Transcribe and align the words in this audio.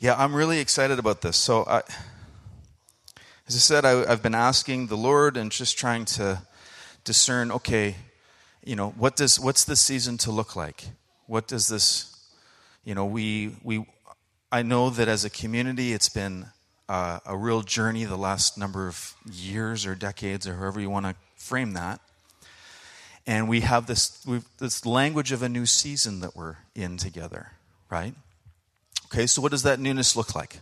Yeah, 0.00 0.14
I'm 0.16 0.32
really 0.32 0.60
excited 0.60 1.00
about 1.00 1.22
this. 1.22 1.36
So, 1.36 1.64
I, 1.64 1.82
as 3.48 3.56
I 3.56 3.58
said, 3.58 3.84
I, 3.84 4.08
I've 4.08 4.22
been 4.22 4.34
asking 4.34 4.86
the 4.86 4.96
Lord 4.96 5.36
and 5.36 5.50
just 5.50 5.76
trying 5.76 6.04
to 6.04 6.40
discern. 7.02 7.50
Okay, 7.50 7.96
you 8.62 8.76
know, 8.76 8.90
what 8.90 9.16
does 9.16 9.40
what's 9.40 9.64
this 9.64 9.80
season 9.80 10.16
to 10.18 10.30
look 10.30 10.54
like? 10.54 10.84
What 11.26 11.48
does 11.48 11.66
this, 11.66 12.16
you 12.84 12.94
know, 12.94 13.06
we 13.06 13.56
we. 13.64 13.86
I 14.52 14.62
know 14.62 14.88
that 14.88 15.08
as 15.08 15.24
a 15.24 15.30
community, 15.30 15.92
it's 15.92 16.08
been 16.08 16.46
uh, 16.88 17.18
a 17.26 17.36
real 17.36 17.62
journey 17.62 18.04
the 18.04 18.16
last 18.16 18.56
number 18.56 18.86
of 18.86 19.14
years 19.28 19.84
or 19.84 19.96
decades 19.96 20.46
or 20.46 20.58
however 20.58 20.78
you 20.80 20.90
want 20.90 21.06
to 21.06 21.16
frame 21.34 21.72
that. 21.72 22.00
And 23.26 23.48
we 23.48 23.62
have 23.62 23.88
this 23.88 24.24
this 24.60 24.86
language 24.86 25.32
of 25.32 25.42
a 25.42 25.48
new 25.48 25.66
season 25.66 26.20
that 26.20 26.36
we're 26.36 26.58
in 26.76 26.98
together, 26.98 27.54
right? 27.90 28.14
Okay, 29.10 29.26
so 29.26 29.40
what 29.40 29.50
does 29.50 29.62
that 29.62 29.80
newness 29.80 30.16
look 30.16 30.34
like? 30.34 30.60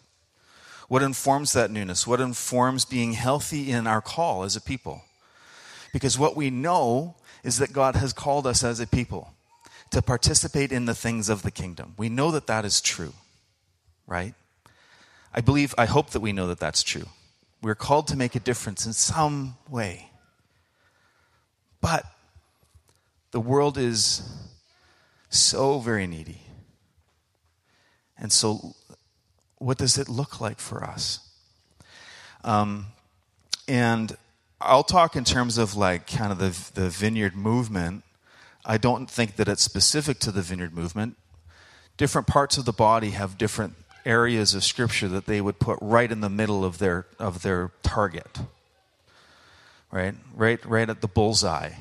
What 0.88 1.02
informs 1.02 1.52
that 1.52 1.70
newness? 1.70 2.06
What 2.06 2.20
informs 2.20 2.84
being 2.84 3.14
healthy 3.14 3.72
in 3.72 3.86
our 3.86 4.00
call 4.00 4.44
as 4.44 4.54
a 4.54 4.60
people? 4.60 5.02
Because 5.92 6.18
what 6.18 6.36
we 6.36 6.50
know 6.50 7.16
is 7.42 7.58
that 7.58 7.72
God 7.72 7.96
has 7.96 8.12
called 8.12 8.46
us 8.46 8.62
as 8.62 8.78
a 8.78 8.86
people 8.86 9.32
to 9.90 10.02
participate 10.02 10.70
in 10.72 10.84
the 10.84 10.94
things 10.94 11.28
of 11.28 11.42
the 11.42 11.50
kingdom. 11.50 11.94
We 11.96 12.08
know 12.08 12.30
that 12.30 12.46
that 12.46 12.64
is 12.64 12.80
true, 12.80 13.14
right? 14.06 14.34
I 15.34 15.40
believe, 15.40 15.74
I 15.76 15.86
hope 15.86 16.10
that 16.10 16.20
we 16.20 16.32
know 16.32 16.46
that 16.48 16.60
that's 16.60 16.82
true. 16.82 17.06
We're 17.62 17.74
called 17.74 18.06
to 18.08 18.16
make 18.16 18.34
a 18.34 18.40
difference 18.40 18.86
in 18.86 18.92
some 18.92 19.56
way. 19.68 20.10
But 21.80 22.04
the 23.32 23.40
world 23.40 23.76
is 23.76 24.22
so 25.30 25.78
very 25.78 26.06
needy. 26.06 26.45
And 28.18 28.32
so, 28.32 28.74
what 29.58 29.78
does 29.78 29.98
it 29.98 30.08
look 30.08 30.40
like 30.40 30.58
for 30.58 30.84
us? 30.84 31.20
Um, 32.44 32.86
and 33.68 34.16
I'll 34.60 34.84
talk 34.84 35.16
in 35.16 35.24
terms 35.24 35.58
of 35.58 35.74
like 35.74 36.06
kind 36.06 36.32
of 36.32 36.38
the, 36.38 36.80
the 36.80 36.88
vineyard 36.88 37.36
movement. 37.36 38.04
I 38.64 38.78
don't 38.78 39.10
think 39.10 39.36
that 39.36 39.48
it's 39.48 39.62
specific 39.62 40.18
to 40.20 40.32
the 40.32 40.42
vineyard 40.42 40.74
movement. 40.74 41.16
Different 41.96 42.26
parts 42.26 42.58
of 42.58 42.64
the 42.64 42.72
body 42.72 43.10
have 43.10 43.38
different 43.38 43.74
areas 44.04 44.54
of 44.54 44.64
scripture 44.64 45.08
that 45.08 45.26
they 45.26 45.40
would 45.40 45.58
put 45.58 45.78
right 45.82 46.10
in 46.10 46.20
the 46.20 46.28
middle 46.30 46.64
of 46.64 46.78
their 46.78 47.06
of 47.18 47.42
their 47.42 47.72
target. 47.82 48.38
Right, 49.90 50.14
right, 50.34 50.64
right 50.64 50.88
at 50.88 51.00
the 51.00 51.08
bullseye. 51.08 51.72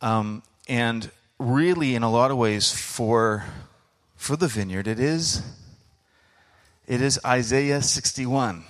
Um, 0.00 0.42
and 0.68 1.10
really, 1.38 1.94
in 1.94 2.02
a 2.02 2.10
lot 2.10 2.30
of 2.30 2.36
ways, 2.36 2.70
for 2.70 3.44
for 4.18 4.36
the 4.36 4.48
vineyard, 4.48 4.86
it 4.86 5.00
is 5.00 5.42
it 6.86 7.00
is 7.00 7.20
Isaiah 7.24 7.80
61. 7.80 8.64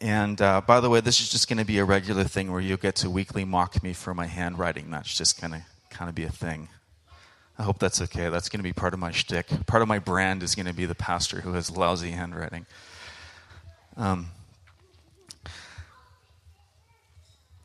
And 0.00 0.40
uh, 0.40 0.60
by 0.60 0.80
the 0.80 0.88
way, 0.88 1.00
this 1.00 1.20
is 1.20 1.30
just 1.30 1.48
going 1.48 1.58
to 1.58 1.64
be 1.64 1.78
a 1.78 1.84
regular 1.84 2.24
thing 2.24 2.52
where 2.52 2.60
you'll 2.60 2.76
get 2.76 2.96
to 2.96 3.10
weekly 3.10 3.44
mock 3.44 3.82
me 3.82 3.92
for 3.92 4.14
my 4.14 4.26
handwriting. 4.26 4.90
That's 4.90 5.16
just 5.16 5.40
going 5.40 5.52
to 5.52 5.62
kind 5.90 6.08
of 6.08 6.14
be 6.14 6.24
a 6.24 6.30
thing. 6.30 6.68
I 7.58 7.62
hope 7.62 7.78
that's 7.78 8.02
okay. 8.02 8.28
That's 8.28 8.50
going 8.50 8.60
to 8.60 8.64
be 8.64 8.74
part 8.74 8.92
of 8.92 9.00
my 9.00 9.10
shtick. 9.10 9.46
Part 9.66 9.82
of 9.82 9.88
my 9.88 9.98
brand 9.98 10.42
is 10.42 10.54
going 10.54 10.66
to 10.66 10.74
be 10.74 10.84
the 10.84 10.94
pastor 10.94 11.40
who 11.40 11.54
has 11.54 11.74
lousy 11.74 12.10
handwriting. 12.10 12.66
Um, 13.96 14.28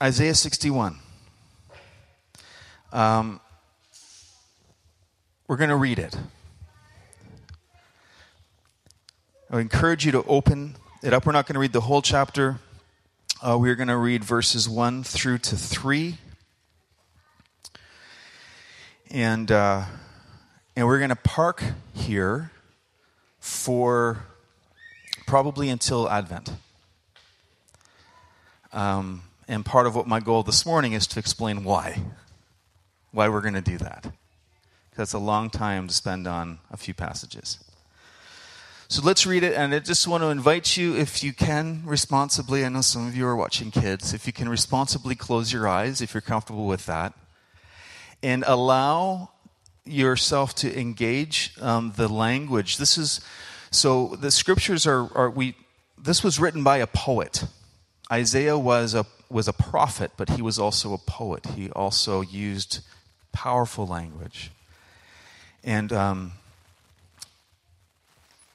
Isaiah 0.01 0.33
61. 0.35 0.97
Um, 2.93 3.41
we're 5.51 5.57
going 5.57 5.69
to 5.69 5.75
read 5.75 5.99
it. 5.99 6.15
I 9.49 9.59
encourage 9.59 10.05
you 10.05 10.13
to 10.13 10.23
open 10.23 10.77
it 11.03 11.11
up. 11.11 11.25
We're 11.25 11.33
not 11.33 11.45
going 11.45 11.55
to 11.55 11.59
read 11.59 11.73
the 11.73 11.81
whole 11.81 12.01
chapter. 12.01 12.59
Uh, 13.45 13.57
we're 13.57 13.75
going 13.75 13.89
to 13.89 13.97
read 13.97 14.23
verses 14.23 14.69
1 14.69 15.03
through 15.03 15.39
to 15.39 15.57
3. 15.57 16.15
And, 19.09 19.51
uh, 19.51 19.83
and 20.77 20.87
we're 20.87 20.99
going 20.99 21.09
to 21.09 21.17
park 21.17 21.61
here 21.93 22.51
for 23.41 24.23
probably 25.27 25.67
until 25.67 26.09
Advent. 26.09 26.53
Um, 28.71 29.23
and 29.49 29.65
part 29.65 29.85
of 29.85 29.97
what 29.97 30.07
my 30.07 30.21
goal 30.21 30.43
this 30.43 30.65
morning 30.65 30.93
is 30.93 31.07
to 31.07 31.19
explain 31.19 31.65
why. 31.65 32.03
Why 33.11 33.27
we're 33.27 33.41
going 33.41 33.55
to 33.55 33.61
do 33.61 33.77
that. 33.79 34.13
It's 35.01 35.13
a 35.13 35.19
long 35.19 35.49
time 35.49 35.87
to 35.87 35.93
spend 35.93 36.27
on 36.27 36.59
a 36.71 36.77
few 36.77 36.93
passages. 36.93 37.59
So 38.87 39.01
let's 39.01 39.25
read 39.25 39.43
it, 39.43 39.55
and 39.55 39.73
I 39.73 39.79
just 39.79 40.07
want 40.07 40.21
to 40.21 40.27
invite 40.27 40.75
you, 40.75 40.95
if 40.97 41.23
you 41.23 41.31
can, 41.31 41.81
responsibly. 41.85 42.65
I 42.65 42.69
know 42.69 42.81
some 42.81 43.07
of 43.07 43.15
you 43.15 43.25
are 43.25 43.35
watching 43.35 43.71
kids. 43.71 44.13
If 44.13 44.27
you 44.27 44.33
can 44.33 44.49
responsibly 44.49 45.15
close 45.15 45.53
your 45.53 45.67
eyes, 45.67 46.01
if 46.01 46.13
you're 46.13 46.19
comfortable 46.21 46.67
with 46.67 46.85
that, 46.87 47.13
and 48.21 48.43
allow 48.45 49.29
yourself 49.85 50.53
to 50.55 50.79
engage 50.79 51.53
um, 51.61 51.93
the 51.95 52.07
language. 52.07 52.77
This 52.77 52.97
is 52.97 53.21
so 53.71 54.17
the 54.19 54.29
scriptures 54.29 54.85
are, 54.85 55.09
are 55.15 55.29
we. 55.29 55.55
This 55.97 56.23
was 56.23 56.39
written 56.39 56.63
by 56.63 56.77
a 56.77 56.87
poet. 56.87 57.45
Isaiah 58.11 58.57
was 58.57 58.93
a 58.93 59.05
was 59.29 59.47
a 59.47 59.53
prophet, 59.53 60.11
but 60.17 60.31
he 60.31 60.41
was 60.41 60.59
also 60.59 60.93
a 60.93 60.97
poet. 60.97 61.45
He 61.55 61.69
also 61.71 62.21
used 62.21 62.81
powerful 63.31 63.87
language, 63.87 64.51
and. 65.63 65.91
Um, 65.93 66.31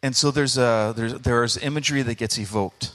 and 0.06 0.14
so 0.14 0.30
there's, 0.30 0.56
a, 0.56 0.94
there's, 0.96 1.14
there's 1.14 1.56
imagery 1.56 2.02
that 2.02 2.16
gets 2.16 2.38
evoked. 2.38 2.92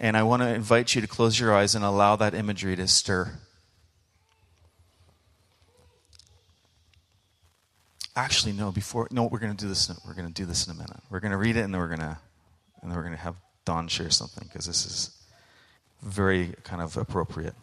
And 0.00 0.16
I 0.16 0.24
want 0.24 0.42
to 0.42 0.52
invite 0.52 0.96
you 0.96 1.00
to 1.00 1.06
close 1.06 1.38
your 1.38 1.54
eyes 1.54 1.76
and 1.76 1.84
allow 1.84 2.16
that 2.16 2.34
imagery 2.34 2.74
to 2.74 2.88
stir. 2.88 3.30
Actually, 8.16 8.54
no, 8.54 8.72
before, 8.72 9.06
no, 9.12 9.26
we're 9.26 9.38
going 9.38 9.54
to 9.54 9.64
do 9.64 9.68
this, 9.68 9.88
we're 10.04 10.14
to 10.26 10.32
do 10.32 10.46
this 10.46 10.66
in 10.66 10.72
a 10.72 10.74
minute. 10.74 10.98
We're 11.10 11.20
going 11.20 11.30
to 11.30 11.36
read 11.36 11.56
it 11.56 11.60
and 11.60 11.72
then 11.72 11.80
we're 11.80 11.88
to, 12.00 12.18
and 12.82 12.90
then 12.90 12.96
we're 12.96 13.04
going 13.04 13.14
to 13.14 13.22
have 13.22 13.36
Dawn 13.64 13.86
share 13.86 14.10
something 14.10 14.48
because 14.48 14.66
this 14.66 14.84
is 14.84 15.10
very 16.02 16.54
kind 16.64 16.82
of 16.82 16.96
appropriate. 16.96 17.54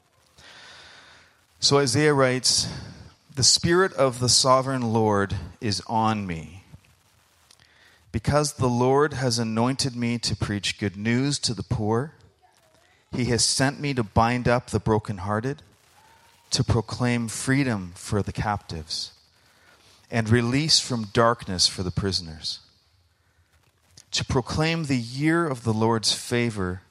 So 1.60 1.80
Isaiah 1.80 2.14
writes, 2.14 2.70
The 3.36 3.44
Spirit 3.44 3.94
of 3.94 4.20
the 4.20 4.30
sovereign 4.30 4.94
Lord 4.94 5.36
is 5.60 5.82
on 5.88 6.28
me 6.28 6.66
because 8.12 8.54
the 8.54 8.70
Lord 8.70 9.14
has 9.14 9.40
anointed 9.40 9.96
me 9.96 10.20
to 10.20 10.36
preach 10.36 10.78
good 10.78 10.96
news 10.96 11.40
to 11.40 11.56
the 11.56 11.64
poor, 11.64 12.14
he 13.12 13.26
has 13.26 13.44
sent 13.44 13.80
me 13.80 13.96
to 13.96 14.04
bind 14.04 14.48
up 14.48 14.68
the 14.68 14.80
brokenhearted, 14.80 15.64
to 16.52 16.64
proclaim 16.64 17.28
freedom 17.28 17.94
for 17.96 18.22
the 18.22 18.32
captives, 18.32 19.14
and 20.12 20.30
release 20.30 20.80
from 20.80 21.06
darkness 21.06 21.68
for 21.68 21.82
the 21.82 21.90
prisoners, 21.90 22.60
to 24.12 24.24
proclaim 24.24 24.84
the 24.84 24.96
year 24.96 25.48
of 25.48 25.64
the 25.64 25.74
Lord's 25.74 26.14
favor 26.14 26.84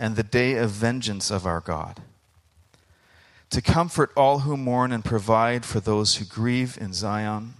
and 0.00 0.16
the 0.16 0.24
day 0.24 0.54
of 0.54 0.70
vengeance 0.70 1.30
of 1.30 1.46
our 1.46 1.60
God, 1.60 2.02
to 3.50 3.62
comfort 3.62 4.10
all 4.16 4.40
who 4.40 4.56
mourn 4.56 4.92
and 4.92 5.04
provide 5.04 5.64
for 5.64 5.80
those 5.80 6.16
who 6.16 6.24
grieve 6.24 6.76
in 6.80 6.92
Zion, 6.92 7.54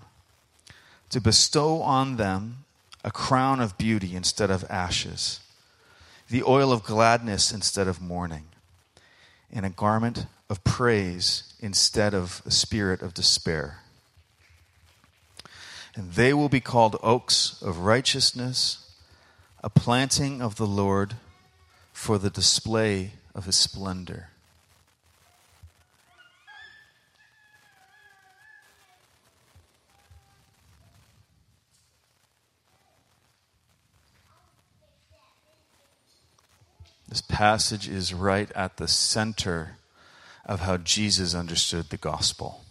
to 1.10 1.20
bestow 1.20 1.80
on 1.82 2.16
them 2.16 2.64
a 3.04 3.10
crown 3.10 3.60
of 3.60 3.78
beauty 3.78 4.16
instead 4.16 4.50
of 4.50 4.64
ashes, 4.69 5.41
the 6.28 6.42
oil 6.42 6.72
of 6.72 6.82
gladness 6.82 7.52
instead 7.52 7.86
of 7.86 8.00
mourning, 8.00 8.47
and 9.52 9.64
a 9.64 9.70
garment 9.70 10.26
of 10.50 10.64
praise 10.64 11.54
instead 11.60 12.14
of 12.14 12.42
a 12.44 12.50
spirit 12.50 13.00
of 13.00 13.14
despair. 13.14 13.82
And 15.94 16.12
they 16.12 16.34
will 16.34 16.48
be 16.48 16.60
called 16.60 16.98
oaks 17.03 17.62
of 17.62 17.78
righteousness, 17.78 18.91
a 19.62 19.71
planting 19.71 20.42
of 20.42 20.56
the 20.56 20.66
Lord 20.66 21.15
for 21.92 22.18
the 22.18 22.28
display 22.28 23.12
of 23.34 23.47
his 23.47 23.56
splendor. 23.56 24.30
This 37.16 37.22
passage 37.22 37.89
is 37.89 38.13
right 38.13 38.53
at 38.53 38.77
the 38.77 38.86
center 38.86 39.78
of 40.45 40.60
how 40.60 40.77
Jesus 40.77 41.34
understood 41.34 41.89
the 41.89 41.97
gospel. 41.97 42.63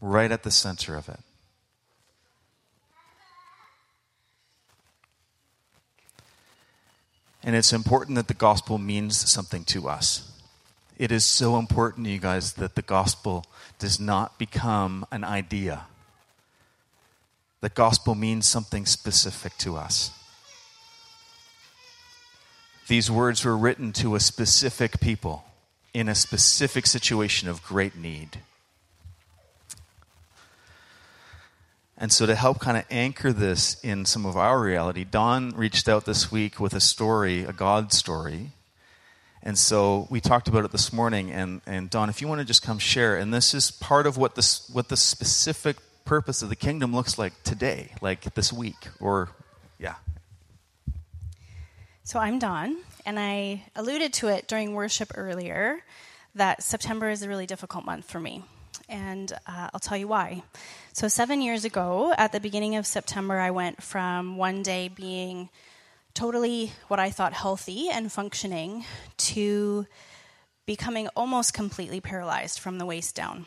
Right 0.00 0.32
at 0.32 0.42
the 0.42 0.50
center 0.50 0.96
of 0.96 1.08
it. 1.08 1.20
And 7.44 7.54
it's 7.54 7.72
important 7.72 8.16
that 8.16 8.26
the 8.26 8.34
gospel 8.34 8.76
means 8.78 9.16
something 9.16 9.62
to 9.66 9.88
us. 9.88 10.28
It 10.98 11.12
is 11.12 11.24
so 11.24 11.58
important, 11.58 12.08
you 12.08 12.18
guys, 12.18 12.54
that 12.54 12.74
the 12.74 12.82
gospel 12.82 13.44
does 13.78 14.00
not 14.00 14.36
become 14.36 15.06
an 15.12 15.22
idea. 15.22 15.86
the 17.60 17.68
gospel 17.68 18.16
means 18.16 18.48
something 18.48 18.84
specific 18.84 19.56
to 19.58 19.76
us. 19.76 20.10
These 22.88 23.10
words 23.10 23.44
were 23.44 23.56
written 23.56 23.92
to 23.94 24.14
a 24.14 24.20
specific 24.20 25.00
people 25.00 25.44
in 25.92 26.08
a 26.08 26.14
specific 26.14 26.86
situation 26.86 27.48
of 27.48 27.62
great 27.62 27.96
need. 27.96 28.38
And 31.98 32.12
so, 32.12 32.26
to 32.26 32.34
help 32.34 32.60
kind 32.60 32.76
of 32.76 32.84
anchor 32.90 33.32
this 33.32 33.82
in 33.82 34.04
some 34.04 34.26
of 34.26 34.36
our 34.36 34.60
reality, 34.60 35.04
Dawn 35.04 35.50
reached 35.56 35.88
out 35.88 36.04
this 36.04 36.30
week 36.30 36.60
with 36.60 36.74
a 36.74 36.80
story, 36.80 37.44
a 37.44 37.52
God 37.52 37.92
story. 37.92 38.50
And 39.42 39.56
so 39.56 40.08
we 40.10 40.20
talked 40.20 40.48
about 40.48 40.64
it 40.64 40.72
this 40.72 40.92
morning. 40.92 41.30
And, 41.30 41.60
and 41.66 41.88
Dawn, 41.88 42.08
if 42.10 42.20
you 42.20 42.26
want 42.26 42.40
to 42.40 42.44
just 42.44 42.62
come 42.62 42.80
share, 42.80 43.16
and 43.16 43.32
this 43.32 43.54
is 43.54 43.70
part 43.70 44.06
of 44.06 44.16
what, 44.16 44.34
this, 44.34 44.68
what 44.70 44.88
the 44.88 44.96
specific 44.96 45.76
purpose 46.04 46.42
of 46.42 46.48
the 46.48 46.56
kingdom 46.56 46.92
looks 46.92 47.16
like 47.16 47.32
today, 47.44 47.92
like 48.00 48.34
this 48.34 48.52
week, 48.52 48.88
or. 49.00 49.30
So 52.06 52.20
I'm 52.20 52.38
Dawn, 52.38 52.76
and 53.04 53.18
I 53.18 53.64
alluded 53.74 54.12
to 54.12 54.28
it 54.28 54.46
during 54.46 54.74
worship 54.74 55.10
earlier 55.16 55.82
that 56.36 56.62
September 56.62 57.10
is 57.10 57.22
a 57.22 57.28
really 57.28 57.46
difficult 57.46 57.84
month 57.84 58.08
for 58.08 58.20
me. 58.20 58.44
And 58.88 59.32
uh, 59.32 59.70
I'll 59.74 59.80
tell 59.80 59.96
you 59.96 60.06
why. 60.06 60.44
So, 60.92 61.08
seven 61.08 61.42
years 61.42 61.64
ago, 61.64 62.14
at 62.16 62.30
the 62.30 62.38
beginning 62.38 62.76
of 62.76 62.86
September, 62.86 63.40
I 63.40 63.50
went 63.50 63.82
from 63.82 64.36
one 64.36 64.62
day 64.62 64.86
being 64.86 65.48
totally 66.14 66.70
what 66.86 67.00
I 67.00 67.10
thought 67.10 67.32
healthy 67.32 67.88
and 67.88 68.12
functioning 68.12 68.84
to 69.16 69.84
becoming 70.64 71.08
almost 71.16 71.54
completely 71.54 72.00
paralyzed 72.00 72.60
from 72.60 72.78
the 72.78 72.86
waist 72.86 73.16
down. 73.16 73.46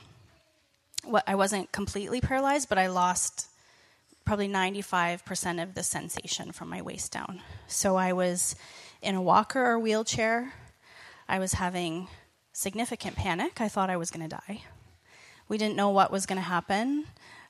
Well, 1.05 1.23
I 1.25 1.35
wasn't 1.35 1.71
completely 1.71 2.19
paralyzed, 2.19 2.67
but 2.67 2.77
I 2.77 2.87
lost 2.87 3.47
probably 4.29 4.47
95% 4.47 5.63
of 5.63 5.73
the 5.73 5.81
sensation 5.81 6.51
from 6.51 6.69
my 6.69 6.83
waist 6.83 7.11
down. 7.11 7.41
So 7.65 7.95
I 7.95 8.13
was 8.13 8.55
in 9.01 9.15
a 9.15 9.21
walker 9.23 9.59
or 9.59 9.79
wheelchair. 9.79 10.53
I 11.27 11.39
was 11.39 11.53
having 11.53 12.09
significant 12.53 13.15
panic. 13.15 13.59
I 13.59 13.69
thought 13.69 13.89
I 13.89 13.97
was 13.97 14.11
going 14.11 14.29
to 14.29 14.35
die. 14.35 14.61
We 15.47 15.57
didn't 15.57 15.77
know 15.77 15.89
what 15.89 16.11
was 16.11 16.27
going 16.27 16.37
to 16.37 16.43
happen. 16.43 17.05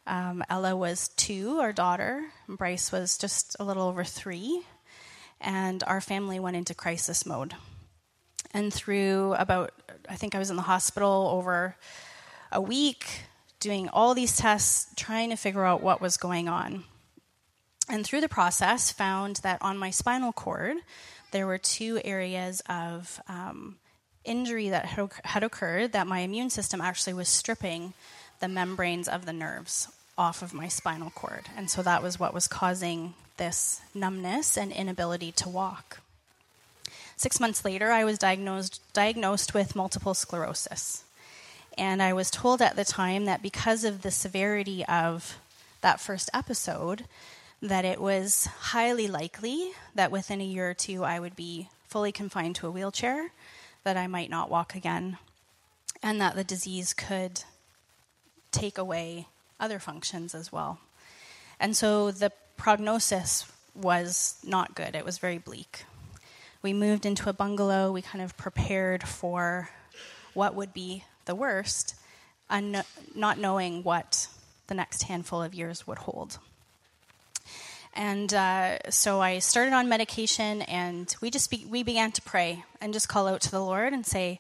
Um, 0.07 0.41
Ella 0.49 0.73
was 0.73 1.09
two, 1.17 1.59
our 1.59 1.73
daughter. 1.73 2.27
Bryce 2.47 2.93
was 2.93 3.17
just 3.17 3.57
a 3.59 3.65
little 3.65 3.83
over 3.83 4.05
three. 4.05 4.63
And 5.41 5.83
our 5.83 5.99
family 5.99 6.39
went 6.39 6.55
into 6.55 6.73
crisis 6.73 7.25
mode. 7.25 7.55
And 8.53 8.73
through 8.73 9.33
about, 9.33 9.73
I 10.07 10.15
think 10.15 10.33
I 10.33 10.39
was 10.39 10.49
in 10.49 10.55
the 10.55 10.61
hospital 10.61 11.27
over 11.33 11.75
a 12.53 12.61
week, 12.61 13.23
doing 13.59 13.89
all 13.89 14.13
these 14.13 14.37
tests, 14.37 14.87
trying 14.95 15.29
to 15.29 15.35
figure 15.35 15.65
out 15.65 15.83
what 15.83 16.01
was 16.01 16.17
going 16.17 16.47
on. 16.47 16.83
And 17.89 18.05
through 18.05 18.21
the 18.21 18.29
process, 18.29 18.91
found 18.91 19.37
that 19.37 19.61
on 19.61 19.77
my 19.77 19.89
spinal 19.89 20.31
cord, 20.31 20.77
there 21.31 21.47
were 21.47 21.57
two 21.57 21.99
areas 22.03 22.61
of 22.69 23.19
um, 23.27 23.77
injury 24.23 24.69
that 24.69 24.85
had 25.23 25.43
occurred 25.43 25.91
that 25.93 26.07
my 26.07 26.19
immune 26.19 26.49
system 26.49 26.81
actually 26.81 27.13
was 27.13 27.27
stripping 27.27 27.93
the 28.39 28.47
membranes 28.47 29.07
of 29.07 29.25
the 29.25 29.33
nerves 29.33 29.87
off 30.17 30.41
of 30.41 30.53
my 30.53 30.67
spinal 30.67 31.09
cord. 31.11 31.45
And 31.57 31.69
so 31.69 31.81
that 31.81 32.03
was 32.03 32.19
what 32.19 32.33
was 32.33 32.47
causing 32.47 33.13
this 33.37 33.81
numbness 33.93 34.57
and 34.57 34.71
inability 34.71 35.31
to 35.31 35.49
walk. 35.49 36.01
Six 37.15 37.39
months 37.39 37.65
later, 37.65 37.91
I 37.91 38.03
was 38.03 38.17
diagnosed, 38.17 38.81
diagnosed 38.93 39.53
with 39.53 39.75
multiple 39.75 40.13
sclerosis. 40.13 41.03
And 41.79 42.03
I 42.03 42.11
was 42.11 42.29
told 42.29 42.61
at 42.61 42.75
the 42.75 42.83
time 42.83 43.23
that 43.23 43.41
because 43.41 43.85
of 43.85 44.01
the 44.01 44.11
severity 44.11 44.83
of 44.85 45.37
that 45.79 46.01
first 46.01 46.29
episode, 46.33 47.05
that 47.61 47.85
it 47.85 48.01
was 48.01 48.47
highly 48.47 49.07
likely 49.07 49.71
that 49.95 50.11
within 50.11 50.41
a 50.41 50.45
year 50.45 50.71
or 50.71 50.73
two 50.73 51.05
I 51.05 51.21
would 51.21 51.37
be 51.37 51.69
fully 51.87 52.11
confined 52.11 52.57
to 52.57 52.67
a 52.67 52.71
wheelchair, 52.71 53.31
that 53.85 53.95
I 53.95 54.07
might 54.07 54.29
not 54.29 54.51
walk 54.51 54.75
again, 54.75 55.19
and 56.03 56.19
that 56.19 56.35
the 56.35 56.43
disease 56.43 56.93
could 56.93 57.43
take 58.51 58.77
away 58.77 59.27
other 59.57 59.79
functions 59.79 60.35
as 60.35 60.51
well. 60.51 60.79
And 61.61 61.77
so 61.77 62.11
the 62.11 62.33
prognosis 62.57 63.49
was 63.73 64.37
not 64.43 64.75
good, 64.75 64.95
it 64.95 65.05
was 65.05 65.17
very 65.17 65.37
bleak. 65.37 65.85
We 66.61 66.73
moved 66.73 67.05
into 67.05 67.29
a 67.29 67.33
bungalow, 67.33 67.93
we 67.93 68.01
kind 68.01 68.21
of 68.21 68.35
prepared 68.35 69.07
for 69.07 69.69
what 70.33 70.55
would 70.55 70.73
be 70.73 71.05
the 71.29 71.35
worst, 71.35 71.93
un- 72.49 72.83
not 73.13 73.37
knowing 73.37 73.83
what 73.83 74.27
the 74.65 74.73
next 74.73 75.03
handful 75.03 75.43
of 75.43 75.53
years 75.53 75.85
would 75.85 75.99
hold. 75.99 76.39
And 77.93 78.33
uh, 78.33 78.89
so 78.89 79.21
I 79.21 79.37
started 79.37 79.73
on 79.73 79.87
medication, 79.87 80.63
and 80.63 81.15
we 81.21 81.29
just 81.29 81.51
be- 81.51 81.67
we 81.69 81.83
began 81.83 82.11
to 82.13 82.21
pray 82.23 82.63
and 82.81 82.93
just 82.93 83.07
call 83.07 83.27
out 83.27 83.41
to 83.41 83.51
the 83.51 83.61
Lord 83.61 83.93
and 83.93 84.05
say, 84.05 84.39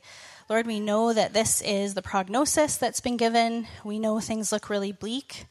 Lord, 0.49 0.65
we 0.65 0.79
know 0.79 1.13
that 1.13 1.33
this 1.33 1.61
is 1.61 1.93
the 1.93 2.01
prognosis 2.01 2.77
that's 2.77 3.01
been 3.01 3.17
given. 3.17 3.67
We 3.83 3.99
know 3.99 4.19
things 4.19 4.51
look 4.51 4.67
really 4.67 4.91
bleak, 4.91 5.45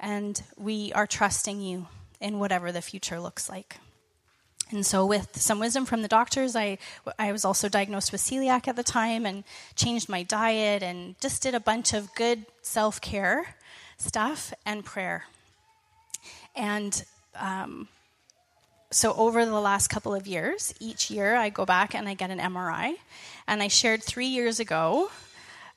and 0.00 0.42
we 0.56 0.92
are 0.94 1.06
trusting 1.06 1.60
you 1.60 1.86
in 2.20 2.40
whatever 2.40 2.72
the 2.72 2.82
future 2.82 3.20
looks 3.20 3.48
like. 3.48 3.78
And 4.72 4.84
so, 4.86 5.04
with 5.04 5.40
some 5.40 5.58
wisdom 5.58 5.84
from 5.84 6.02
the 6.02 6.08
doctors, 6.08 6.56
I, 6.56 6.78
I 7.18 7.30
was 7.30 7.44
also 7.44 7.68
diagnosed 7.68 8.10
with 8.10 8.20
celiac 8.20 8.66
at 8.68 8.76
the 8.76 8.82
time 8.82 9.26
and 9.26 9.44
changed 9.76 10.08
my 10.08 10.22
diet 10.22 10.82
and 10.82 11.14
just 11.20 11.42
did 11.42 11.54
a 11.54 11.60
bunch 11.60 11.92
of 11.92 12.14
good 12.14 12.46
self 12.62 13.00
care 13.00 13.54
stuff 13.98 14.52
and 14.64 14.84
prayer. 14.84 15.24
And 16.56 17.04
um, 17.36 17.88
so 18.90 19.14
over 19.14 19.44
the 19.44 19.60
last 19.60 19.88
couple 19.88 20.14
of 20.14 20.26
years, 20.26 20.74
each 20.80 21.10
year 21.10 21.36
I 21.36 21.48
go 21.48 21.64
back 21.64 21.94
and 21.94 22.08
I 22.08 22.14
get 22.14 22.30
an 22.30 22.38
MRI. 22.38 22.94
And 23.46 23.62
I 23.62 23.68
shared 23.68 24.02
three 24.02 24.26
years 24.26 24.60
ago, 24.60 25.10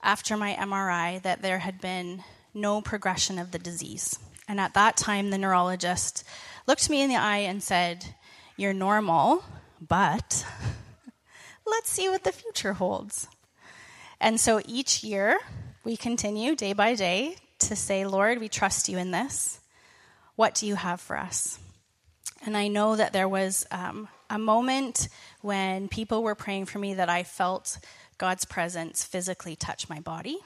after 0.04 0.38
my 0.38 0.54
MRI, 0.54 1.22
that 1.24 1.42
there 1.42 1.60
had 1.60 1.82
been 1.82 2.24
no 2.54 2.82
progression 2.82 3.40
of 3.40 3.52
the 3.52 3.60
disease. 3.60 4.20
And 4.48 4.60
at 4.60 4.76
that 4.76 4.98
time, 4.98 5.32
the 5.32 5.38
neurologist 5.38 6.24
looked 6.68 6.90
me 6.90 7.02
in 7.02 7.10
the 7.10 7.16
eye 7.16 7.38
and 7.38 7.64
said, 7.64 8.06
You're 8.58 8.74
normal, 8.74 9.44
but 9.86 10.46
let's 11.68 11.90
see 11.90 12.08
what 12.08 12.24
the 12.24 12.32
future 12.32 12.74
holds. 12.74 13.28
And 14.22 14.40
so 14.40 14.62
each 14.66 15.04
year, 15.04 15.38
we 15.84 15.98
continue 15.98 16.56
day 16.56 16.72
by 16.72 16.96
day 16.96 17.36
to 17.60 17.76
say, 17.76 18.06
Lord, 18.06 18.40
we 18.40 18.48
trust 18.48 18.88
you 18.88 18.98
in 18.98 19.12
this. 19.12 19.60
What 20.38 20.56
do 20.56 20.66
you 20.66 20.76
have 20.76 21.02
for 21.02 21.18
us? 21.18 21.60
And 22.46 22.56
I 22.56 22.70
know 22.70 22.96
that 22.96 23.12
there 23.12 23.28
was 23.28 23.66
um, 23.72 24.08
a 24.30 24.40
moment 24.40 25.10
when 25.42 25.90
people 25.90 26.24
were 26.24 26.36
praying 26.36 26.66
for 26.66 26.80
me 26.80 26.94
that 26.94 27.10
I 27.10 27.24
felt 27.24 27.80
God's 28.18 28.46
presence 28.46 29.04
physically 29.04 29.56
touch 29.58 29.90
my 29.90 30.00
body. 30.00 30.38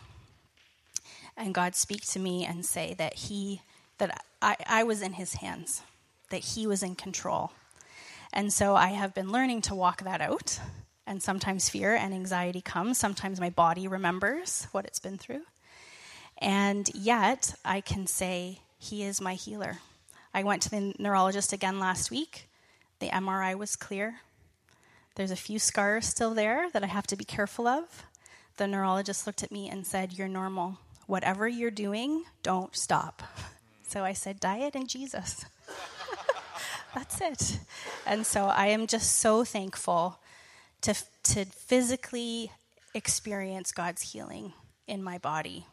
And 1.37 1.53
God 1.53 1.75
speak 1.75 2.05
to 2.07 2.19
me 2.19 2.43
and 2.43 2.65
say 2.65 2.95
that 2.95 3.13
He, 3.13 3.61
that 3.99 4.23
I, 4.41 4.55
I 4.65 4.83
was 4.83 5.01
in 5.03 5.13
His 5.13 5.35
hands, 5.35 5.83
that 6.31 6.43
He 6.43 6.65
was 6.65 6.81
in 6.81 6.95
control. 6.95 7.51
And 8.31 8.53
so 8.53 8.75
I 8.75 8.89
have 8.89 9.13
been 9.13 9.31
learning 9.31 9.61
to 9.63 9.75
walk 9.75 10.03
that 10.03 10.21
out. 10.21 10.59
And 11.07 11.23
sometimes 11.23 11.69
fear 11.69 11.95
and 11.95 12.13
anxiety 12.13 12.61
come. 12.61 12.93
Sometimes 12.93 13.39
my 13.39 13.49
body 13.49 13.87
remembers 13.87 14.67
what 14.71 14.85
it's 14.85 14.99
been 14.99 15.17
through. 15.17 15.41
And 16.37 16.89
yet 16.93 17.55
I 17.65 17.81
can 17.81 18.05
say, 18.07 18.59
He 18.77 19.03
is 19.03 19.19
my 19.19 19.33
healer. 19.33 19.79
I 20.33 20.43
went 20.43 20.61
to 20.63 20.69
the 20.69 20.93
neurologist 20.99 21.51
again 21.51 21.79
last 21.79 22.11
week. 22.11 22.47
The 22.99 23.09
MRI 23.09 23.57
was 23.57 23.75
clear. 23.75 24.21
There's 25.15 25.31
a 25.31 25.35
few 25.35 25.57
scars 25.57 26.05
still 26.05 26.33
there 26.33 26.69
that 26.71 26.83
I 26.83 26.87
have 26.87 27.07
to 27.07 27.15
be 27.15 27.25
careful 27.25 27.67
of. 27.67 28.05
The 28.57 28.67
neurologist 28.67 29.25
looked 29.25 29.41
at 29.41 29.51
me 29.51 29.67
and 29.67 29.87
said, 29.87 30.13
You're 30.13 30.27
normal. 30.27 30.77
Whatever 31.07 31.47
you're 31.47 31.71
doing, 31.71 32.25
don't 32.43 32.75
stop. 32.75 33.23
So 33.87 34.03
I 34.03 34.13
said, 34.13 34.39
Diet 34.39 34.75
and 34.75 34.87
Jesus. 34.87 35.45
That's 36.95 37.21
it. 37.21 37.59
And 38.05 38.25
so 38.25 38.45
I 38.45 38.67
am 38.67 38.87
just 38.87 39.19
so 39.19 39.43
thankful 39.43 40.19
to, 40.81 40.95
to 41.23 41.45
physically 41.45 42.51
experience 42.93 43.71
God's 43.71 44.13
healing 44.13 44.53
in 44.87 45.03
my 45.03 45.17
body 45.17 45.65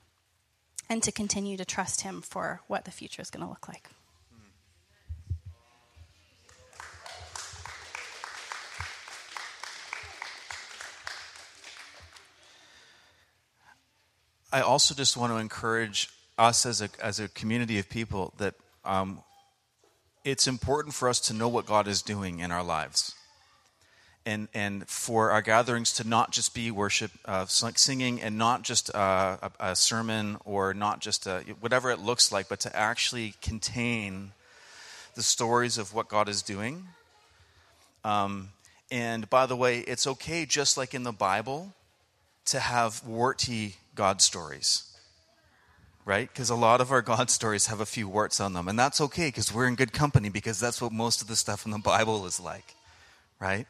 and 0.89 1.03
to 1.03 1.11
continue 1.11 1.57
to 1.57 1.65
trust 1.65 2.03
Him 2.03 2.21
for 2.21 2.61
what 2.67 2.85
the 2.85 2.91
future 2.91 3.23
is 3.23 3.31
going 3.31 3.45
to 3.45 3.49
look 3.49 3.69
like. 3.69 3.89
I 14.53 14.61
also 14.61 14.95
just 14.95 15.17
want 15.17 15.33
to 15.33 15.39
encourage 15.39 16.09
us 16.39 16.65
as 16.65 16.81
a, 16.81 16.89
as 17.03 17.19
a 17.21 17.29
community 17.29 17.79
of 17.79 17.91
people 17.91 18.33
that 18.39 18.55
um, 18.85 19.23
it's 20.27 20.49
important 20.49 20.93
for 20.93 21.09
us 21.09 21.21
to 21.21 21.33
know 21.33 21.47
what 21.47 21.67
God 21.67 21.87
is 21.87 22.03
doing 22.03 22.41
in 22.41 22.51
our 22.51 22.65
lives. 22.65 23.15
and, 24.27 24.49
and 24.53 24.89
for 24.89 25.31
our 25.31 25.41
gatherings 25.41 25.93
to 25.93 26.09
not 26.09 26.33
just 26.33 26.53
be 26.53 26.73
worship, 26.73 27.13
uh, 27.27 27.47
singing, 27.47 28.21
and 28.21 28.37
not 28.37 28.63
just 28.63 28.93
uh, 28.93 29.37
a, 29.41 29.51
a, 29.61 29.77
sermon 29.77 30.37
or 30.45 30.75
not 30.75 31.01
just 31.01 31.29
a, 31.29 31.45
whatever 31.61 31.93
it 31.93 32.01
looks 32.01 32.33
like, 32.33 32.49
but 32.49 32.59
to 32.59 32.77
actually 32.77 33.35
contain 33.41 34.33
the 35.15 35.23
stories 35.23 35.79
of 35.79 35.95
what 35.95 36.09
God 36.09 36.29
is 36.29 36.43
doing. 36.43 36.89
Um, 38.05 38.49
and 38.91 39.31
by 39.31 39.47
the 39.47 39.55
way, 39.55 39.79
it's 39.79 40.09
okay, 40.09 40.45
just 40.45 40.77
like 40.77 40.93
in 40.93 41.05
the 41.05 41.13
Bible, 41.13 41.73
to 42.47 42.59
have 42.59 43.07
warty 43.07 43.77
God 43.95 44.21
stories. 44.21 44.96
Right? 46.07 46.33
Because 46.33 46.49
a 46.49 46.55
lot 46.55 46.81
of 46.81 46.91
our 46.91 47.03
God 47.03 47.29
stories 47.39 47.67
have 47.67 47.81
a 47.81 47.87
few 47.87 48.09
warts 48.09 48.41
on 48.41 48.55
them. 48.55 48.69
And 48.69 48.79
that's 48.79 49.01
okay 49.03 49.29
because 49.29 49.53
we're 49.53 49.69
in 49.69 49.75
good 49.75 49.93
company 49.93 50.31
because 50.31 50.59
that's 50.59 50.81
what 50.81 50.93
most 50.93 51.21
of 51.21 51.29
the 51.29 51.37
stuff 51.37 51.67
in 51.67 51.73
the 51.73 51.79
Bible 51.79 52.25
is 52.25 52.41
like. 52.41 52.75
Right? 53.39 53.67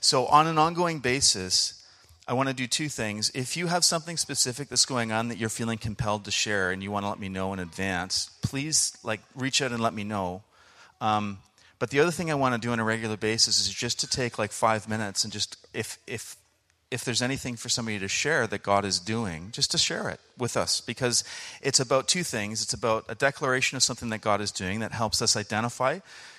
So, 0.00 0.26
on 0.26 0.46
an 0.46 0.56
ongoing 0.56 1.00
basis, 1.00 1.84
I 2.28 2.32
want 2.32 2.48
to 2.48 2.54
do 2.54 2.66
two 2.66 2.88
things. 2.88 3.30
If 3.34 3.56
you 3.56 3.68
have 3.68 3.84
something 3.84 4.16
specific 4.16 4.68
that's 4.68 4.84
going 4.84 5.12
on 5.12 5.28
that 5.28 5.38
you're 5.38 5.48
feeling 5.48 5.78
compelled 5.78 6.24
to 6.24 6.30
share 6.30 6.70
and 6.70 6.82
you 6.82 6.90
want 6.90 7.04
to 7.04 7.08
let 7.08 7.20
me 7.20 7.28
know 7.28 7.52
in 7.52 7.60
advance, 7.60 8.30
please 8.42 8.96
like 9.04 9.20
reach 9.34 9.62
out 9.62 9.70
and 9.70 9.80
let 9.80 9.94
me 9.94 10.02
know. 10.02 10.42
Um, 11.00 11.38
but 11.78 11.90
the 11.90 12.00
other 12.00 12.10
thing 12.10 12.30
I 12.30 12.34
want 12.34 12.54
to 12.54 12.60
do 12.60 12.72
on 12.72 12.80
a 12.80 12.84
regular 12.84 13.16
basis 13.16 13.60
is 13.60 13.72
just 13.72 14.00
to 14.00 14.08
take 14.08 14.38
like 14.38 14.50
five 14.50 14.88
minutes 14.88 15.24
and 15.24 15.32
just 15.32 15.56
if 15.72 15.98
if 16.06 16.36
if 16.90 17.04
there's 17.04 17.22
anything 17.22 17.56
for 17.56 17.68
somebody 17.68 17.98
to 17.98 18.08
share 18.08 18.46
that 18.46 18.62
God 18.62 18.84
is 18.84 19.00
doing, 19.00 19.50
just 19.50 19.70
to 19.72 19.78
share 19.78 20.08
it 20.08 20.20
with 20.38 20.56
us 20.56 20.80
because 20.80 21.24
it's 21.60 21.80
about 21.80 22.06
two 22.06 22.22
things. 22.22 22.62
It's 22.62 22.74
about 22.74 23.04
a 23.08 23.14
declaration 23.14 23.76
of 23.76 23.82
something 23.82 24.08
that 24.10 24.20
God 24.20 24.40
is 24.40 24.52
doing 24.52 24.80
that 24.80 24.92
helps 24.92 25.20
us 25.20 25.36
identify. 25.36 25.98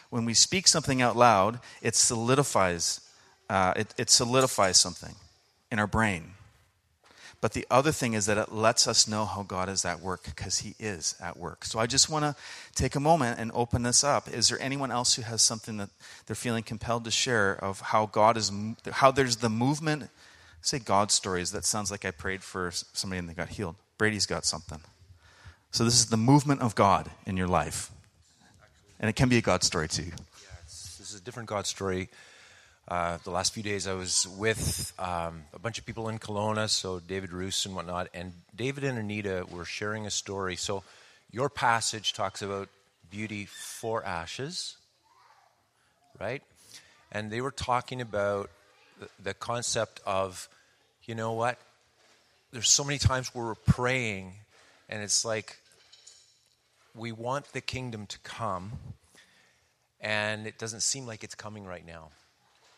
When 0.10 0.24
we 0.24 0.34
speak 0.34 0.68
something 0.68 1.02
out 1.02 1.18
loud, 1.18 1.60
it 1.82 1.96
solidifies 1.96 3.02
uh, 3.50 3.74
it, 3.76 3.94
it 3.98 4.10
solidifies 4.10 4.78
something 4.78 5.16
in 5.72 5.80
our 5.80 5.88
brain. 5.88 6.32
But 7.40 7.54
the 7.54 7.68
other 7.70 7.92
thing 7.92 8.14
is 8.14 8.26
that 8.26 8.38
it 8.38 8.52
lets 8.52 8.88
us 8.88 9.08
know 9.08 9.26
how 9.26 9.44
God 9.44 9.70
is 9.70 9.86
at 9.86 10.02
work 10.02 10.24
because 10.26 10.60
He 10.60 10.74
is 10.80 11.16
at 11.22 11.38
work. 11.38 11.66
So 11.66 11.78
I 11.78 11.86
just 11.86 12.10
want 12.10 12.24
to 12.26 12.36
take 12.74 12.96
a 12.96 13.00
moment 13.00 13.40
and 13.40 13.52
open 13.54 13.84
this 13.84 14.04
up. 14.04 14.28
Is 14.28 14.50
there 14.50 14.60
anyone 14.60 14.92
else 14.92 15.14
who 15.14 15.22
has 15.22 15.42
something 15.42 15.78
that 15.78 15.90
they're 16.26 16.36
feeling 16.36 16.64
compelled 16.64 17.06
to 17.06 17.12
share 17.12 17.54
of 17.64 17.80
how 17.80 18.08
God 18.08 18.38
is, 18.38 18.52
how 18.92 19.12
there's 19.12 19.38
the 19.38 19.50
movement? 19.50 20.10
Say 20.68 20.80
God 20.80 21.12
stories. 21.12 21.54
That 21.54 21.64
sounds 21.64 21.92
like 21.92 22.04
I 22.04 22.12
prayed 22.12 22.44
for 22.44 22.72
somebody 22.74 23.20
and 23.20 23.30
they 23.30 23.34
got 23.34 23.48
healed. 23.48 23.76
Brady's 23.98 24.26
got 24.26 24.44
something. 24.44 24.82
So 25.72 25.86
this 25.86 25.94
is 25.94 26.08
the 26.08 26.18
movement 26.18 26.60
of 26.60 26.76
God 26.76 27.10
in 27.26 27.38
your 27.38 27.48
life, 27.48 27.90
and 29.00 29.10
it 29.10 29.16
can 29.16 29.30
be 29.30 29.38
a 29.38 29.42
God 29.42 29.64
story 29.64 29.88
too. 29.88 30.04
Yeah, 30.04 30.56
this 30.66 31.00
is 31.00 31.16
a 31.16 31.24
different 31.24 31.48
God 31.48 31.68
story. 31.68 32.10
Uh, 32.86 33.18
the 33.24 33.32
last 33.32 33.54
few 33.54 33.64
days 33.64 33.88
I 33.88 33.94
was 33.94 34.28
with 34.38 34.92
um, 35.00 35.44
a 35.54 35.60
bunch 35.60 35.80
of 35.80 35.86
people 35.86 36.10
in 36.10 36.20
Kelowna, 36.20 36.68
so 36.70 37.00
David 37.00 37.32
Ruis 37.32 37.66
and 37.66 37.74
whatnot, 37.74 38.10
and 38.14 38.34
David 38.54 38.84
and 38.84 38.98
Anita 38.98 39.46
were 39.50 39.64
sharing 39.64 40.06
a 40.06 40.12
story. 40.12 40.58
So 40.58 40.84
your 41.32 41.50
passage 41.50 42.12
talks 42.12 42.42
about 42.42 42.68
beauty 43.10 43.46
for 43.46 44.04
ashes, 44.04 44.76
right? 46.20 46.44
And 47.10 47.32
they 47.32 47.40
were 47.40 47.52
talking 47.52 48.02
about 48.02 48.50
the, 49.00 49.08
the 49.24 49.34
concept 49.34 50.02
of, 50.06 50.50
you 51.08 51.16
know 51.16 51.32
what? 51.32 51.58
There's 52.52 52.70
so 52.70 52.84
many 52.84 53.00
times 53.00 53.34
where 53.34 53.46
we're 53.46 53.56
praying, 53.56 54.34
and 54.90 55.02
it's 55.02 55.24
like 55.24 55.58
we 56.94 57.14
want 57.14 57.54
the 57.54 57.62
kingdom 57.62 58.06
to 58.08 58.20
come, 58.20 58.74
and 60.02 60.46
it 60.46 60.58
doesn't 60.58 60.82
seem 60.82 61.08
like 61.08 61.24
it's 61.24 61.34
coming 61.34 61.66
right 61.66 61.86
now. 61.88 62.10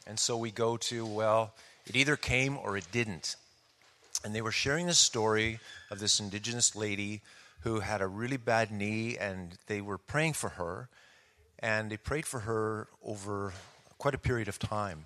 And 0.06 0.20
so 0.20 0.38
we 0.38 0.52
go 0.52 0.78
to, 0.78 1.06
well, 1.08 1.54
it 1.88 1.96
either 1.96 2.16
came 2.16 2.56
or 2.56 2.78
it 2.78 2.88
didn't. 2.92 3.36
And 4.24 4.36
they 4.36 4.44
were 4.44 4.52
sharing 4.52 4.86
the 4.86 4.94
story 4.94 5.60
of 5.90 6.00
this 6.00 6.20
indigenous 6.20 6.76
lady 6.76 7.22
who 7.62 7.80
had 7.80 8.00
a 8.00 8.08
really 8.08 8.38
bad 8.38 8.72
knee, 8.72 9.18
and 9.18 9.58
they 9.66 9.82
were 9.82 9.98
praying 9.98 10.34
for 10.34 10.50
her. 10.50 10.88
And 11.58 11.90
they 11.90 11.98
prayed 11.98 12.28
for 12.28 12.42
her 12.42 12.88
over 13.04 13.54
quite 13.98 14.14
a 14.14 14.20
period 14.20 14.48
of 14.48 14.60
time. 14.60 15.06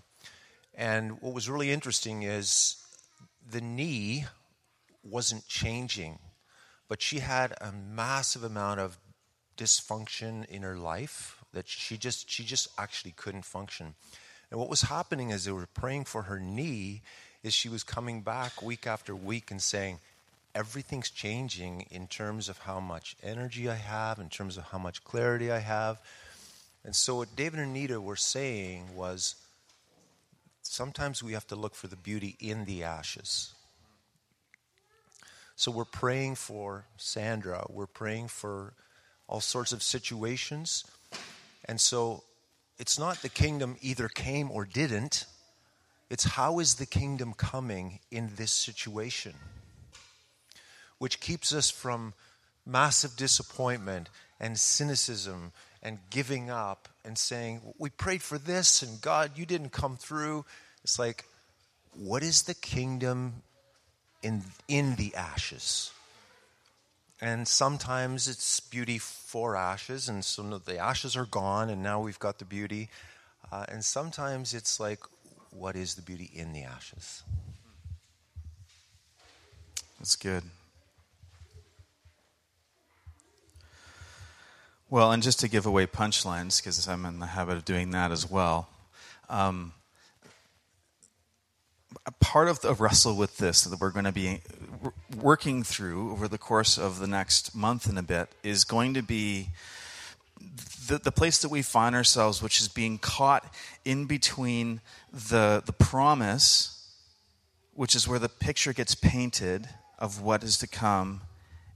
And 0.76 1.22
what 1.22 1.34
was 1.34 1.50
really 1.50 1.72
interesting 1.72 2.24
is 2.24 2.83
the 3.50 3.62
knee 3.62 4.26
wasn't 5.04 5.48
changing, 5.48 6.20
but 6.88 7.02
she 7.02 7.20
had 7.20 7.54
a 7.60 7.72
massive 7.72 8.44
amount 8.44 8.80
of 8.80 8.98
dysfunction 9.58 10.46
in 10.46 10.64
her 10.64 10.78
life 10.78 11.44
that 11.54 11.68
she 11.68 11.98
just 11.98 12.30
she 12.30 12.44
just 12.44 12.68
actually 12.78 13.12
couldn't 13.12 13.46
function. 13.46 13.96
And 14.50 14.60
what 14.60 14.70
was 14.70 14.82
happening 14.82 15.32
as 15.32 15.46
they 15.46 15.52
were 15.52 15.68
praying 15.74 16.06
for 16.06 16.24
her 16.24 16.40
knee 16.40 17.02
is 17.44 17.54
she 17.54 17.70
was 17.70 17.84
coming 17.84 18.22
back 18.22 18.62
week 18.62 18.88
after 18.88 19.16
week 19.16 19.52
and 19.52 19.62
saying, 19.62 20.00
Everything's 20.56 21.10
changing 21.10 21.88
in 21.90 22.06
terms 22.06 22.48
of 22.48 22.60
how 22.60 22.80
much 22.80 23.16
energy 23.24 23.68
I 23.68 23.76
have, 23.76 24.20
in 24.20 24.30
terms 24.30 24.56
of 24.56 24.66
how 24.66 24.78
much 24.78 25.04
clarity 25.04 25.52
I 25.52 25.58
have. 25.58 26.00
And 26.86 26.96
so, 26.96 27.16
what 27.16 27.36
David 27.36 27.60
and 27.60 27.72
Anita 27.72 28.00
were 28.00 28.16
saying 28.16 28.96
was 28.96 29.36
sometimes 30.64 31.22
we 31.22 31.34
have 31.34 31.48
to 31.48 31.56
look 31.56 31.76
for 31.76 31.88
the 31.88 31.96
beauty 31.96 32.36
in 32.40 32.66
the 32.66 32.84
ashes. 32.84 33.54
So, 35.56 35.72
we're 35.72 35.86
praying 35.86 36.36
for 36.36 36.86
Sandra, 36.98 37.66
we're 37.70 37.86
praying 37.86 38.30
for 38.30 38.74
all 39.28 39.42
sorts 39.42 39.72
of 39.72 39.84
situations. 39.84 40.84
And 41.66 41.80
so, 41.80 42.24
it's 42.80 42.98
not 42.98 43.22
the 43.22 43.30
kingdom 43.30 43.78
either 43.82 44.10
came 44.10 44.50
or 44.50 44.66
didn't. 44.66 45.26
It's 46.10 46.24
how 46.24 46.60
is 46.60 46.76
the 46.76 46.86
kingdom 46.86 47.34
coming 47.34 48.00
in 48.12 48.32
this 48.36 48.52
situation? 48.52 49.34
Which 50.98 51.20
keeps 51.20 51.54
us 51.54 51.70
from 51.70 52.14
massive 52.66 53.16
disappointment 53.16 54.10
and 54.40 54.60
cynicism 54.60 55.52
and 55.82 56.00
giving 56.10 56.50
up 56.50 56.90
and 57.06 57.18
saying, 57.18 57.62
We 57.78 57.90
prayed 57.90 58.22
for 58.22 58.38
this 58.38 58.82
and 58.82 59.02
God, 59.02 59.32
you 59.36 59.46
didn't 59.46 59.72
come 59.72 59.98
through. 59.98 60.46
It's 60.84 61.00
like, 61.00 61.26
what 61.96 62.24
is 62.24 62.44
the 62.44 62.54
kingdom 62.54 63.44
in, 64.22 64.44
in 64.68 64.96
the 64.96 65.14
ashes? 65.16 65.92
And 67.22 67.48
sometimes 67.48 68.28
it's 68.28 68.60
beauty 68.60 68.98
for 68.98 69.56
ashes, 69.56 70.10
and 70.10 70.26
so 70.26 70.44
the 70.58 70.78
ashes 70.78 71.16
are 71.16 71.26
gone, 71.26 71.70
and 71.70 71.82
now 71.82 72.02
we've 72.02 72.20
got 72.20 72.40
the 72.40 72.46
beauty. 72.46 72.90
Uh, 73.50 73.66
and 73.70 73.86
sometimes 73.86 74.54
it's 74.54 74.78
like, 74.78 75.00
what 75.52 75.76
is 75.76 75.96
the 75.96 76.02
beauty 76.02 76.30
in 76.34 76.52
the 76.52 76.64
ashes? 76.64 77.24
That's 80.00 80.18
good. 80.18 80.44
Well, 84.94 85.12
and 85.12 85.24
just 85.24 85.40
to 85.40 85.48
give 85.48 85.66
away 85.66 85.88
punchlines, 85.88 86.62
because 86.62 86.88
I'm 86.88 87.04
in 87.06 87.18
the 87.18 87.26
habit 87.26 87.58
of 87.58 87.66
doing 87.66 87.90
that 87.90 88.12
as 88.12 88.30
well. 88.30 88.70
Um, 89.28 89.74
part 92.20 92.48
of 92.48 92.62
the 92.62 92.76
wrestle 92.76 93.16
with 93.16 93.40
this 93.40 93.64
that 93.64 93.80
we're 93.80 93.90
going 93.90 94.06
to 94.06 94.12
be 94.12 94.42
working 95.20 95.64
through 95.64 96.12
over 96.12 96.28
the 96.28 96.38
course 96.38 96.78
of 96.78 97.00
the 97.00 97.08
next 97.08 97.56
month 97.56 97.88
and 97.88 97.98
a 97.98 98.04
bit 98.04 98.30
is 98.44 98.66
going 98.66 98.94
to 98.94 99.02
be 99.02 99.50
the, 100.88 101.00
the 101.00 101.12
place 101.12 101.40
that 101.40 101.50
we 101.50 101.64
find 101.64 101.96
ourselves, 101.96 102.44
which 102.44 102.62
is 102.62 102.68
being 102.68 103.00
caught 103.00 103.52
in 103.84 104.06
between 104.06 104.80
the, 105.12 105.64
the 105.66 105.74
promise, 105.74 106.88
which 107.74 107.96
is 107.96 108.08
where 108.08 108.20
the 108.20 108.30
picture 108.30 108.74
gets 108.74 108.94
painted 108.94 109.70
of 109.98 110.22
what 110.22 110.44
is 110.44 110.56
to 110.60 110.68
come, 110.68 111.22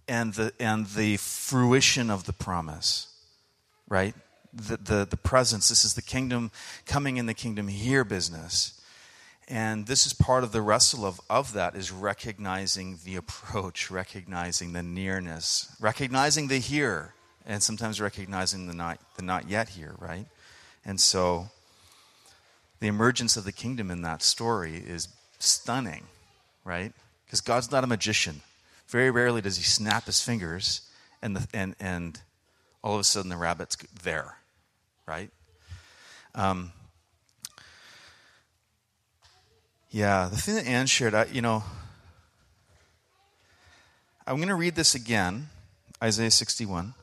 and 0.07 0.33
the, 0.33 0.53
and 0.59 0.87
the 0.87 1.17
fruition 1.17 2.09
of 2.09 2.25
the 2.25 2.33
promise, 2.33 3.07
right? 3.87 4.15
The, 4.53 4.77
the, 4.77 5.07
the 5.09 5.17
presence. 5.17 5.69
This 5.69 5.85
is 5.85 5.93
the 5.93 6.01
kingdom 6.01 6.51
coming 6.85 7.17
in 7.17 7.25
the 7.25 7.33
kingdom 7.33 7.67
here 7.67 8.03
business 8.03 8.77
and 9.47 9.87
this 9.87 10.05
is 10.05 10.11
part 10.11 10.43
of 10.43 10.51
the 10.51 10.61
wrestle 10.61 11.05
of, 11.05 11.21
of 11.29 11.53
that 11.53 11.75
is 11.75 11.91
recognizing 11.91 12.99
the 13.05 13.15
approach, 13.15 13.89
recognizing 13.89 14.73
the 14.73 14.83
nearness, 14.83 15.73
recognizing 15.79 16.49
the 16.49 16.59
here, 16.59 17.13
and 17.45 17.63
sometimes 17.63 18.01
recognizing 18.01 18.67
the 18.67 18.73
not, 18.73 18.99
the 19.15 19.23
not 19.23 19.49
yet 19.49 19.69
here, 19.69 19.95
right? 19.99 20.25
And 20.83 20.99
so 20.99 21.49
the 22.81 22.87
emergence 22.87 23.37
of 23.37 23.45
the 23.45 23.53
kingdom 23.53 23.89
in 23.89 24.01
that 24.01 24.21
story 24.21 24.75
is 24.75 25.07
stunning, 25.39 26.03
right? 26.65 26.91
Because 27.25 27.39
God's 27.39 27.71
not 27.71 27.85
a 27.85 27.87
magician. 27.87 28.41
Very 28.87 29.11
rarely 29.11 29.41
does 29.41 29.57
he 29.57 29.63
snap 29.63 30.05
his 30.05 30.21
fingers 30.21 30.81
and, 31.21 31.35
the, 31.35 31.47
and, 31.53 31.75
and 31.79 32.19
all 32.83 32.93
of 32.95 32.99
a 32.99 33.03
sudden 33.03 33.29
the 33.29 33.37
rabbit's 33.37 33.77
there, 34.03 34.37
right? 35.05 35.29
Um, 36.35 36.71
Yeah, 39.89 40.27
the 40.29 40.37
thing 40.37 40.55
that 40.55 40.67
Anne 40.67 40.85
shared, 40.85 41.15
I, 41.15 41.25
you 41.25 41.41
know, 41.41 41.63
I'm 44.27 44.35
going 44.35 44.49
to 44.49 44.55
read 44.55 44.75
this 44.75 44.95
again, 44.95 45.47
Isaiah 46.03 46.29
61. 46.29 46.93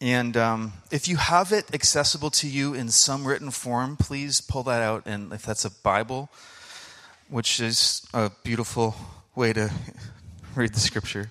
And 0.00 0.36
um, 0.36 0.72
if 0.90 1.06
you 1.06 1.16
have 1.16 1.52
it 1.52 1.72
accessible 1.72 2.30
to 2.32 2.48
you 2.48 2.74
in 2.74 2.88
some 2.88 3.24
written 3.24 3.52
form, 3.52 3.96
please 3.96 4.40
pull 4.40 4.64
that 4.64 4.82
out. 4.82 5.04
And 5.06 5.32
if 5.32 5.46
that's 5.46 5.64
a 5.64 5.70
Bible, 5.70 6.28
which 7.28 7.60
is 7.60 8.04
a 8.12 8.32
beautiful 8.42 8.96
way 9.36 9.52
to 9.52 9.70
read 10.54 10.74
the 10.74 10.80
scripture, 10.80 11.30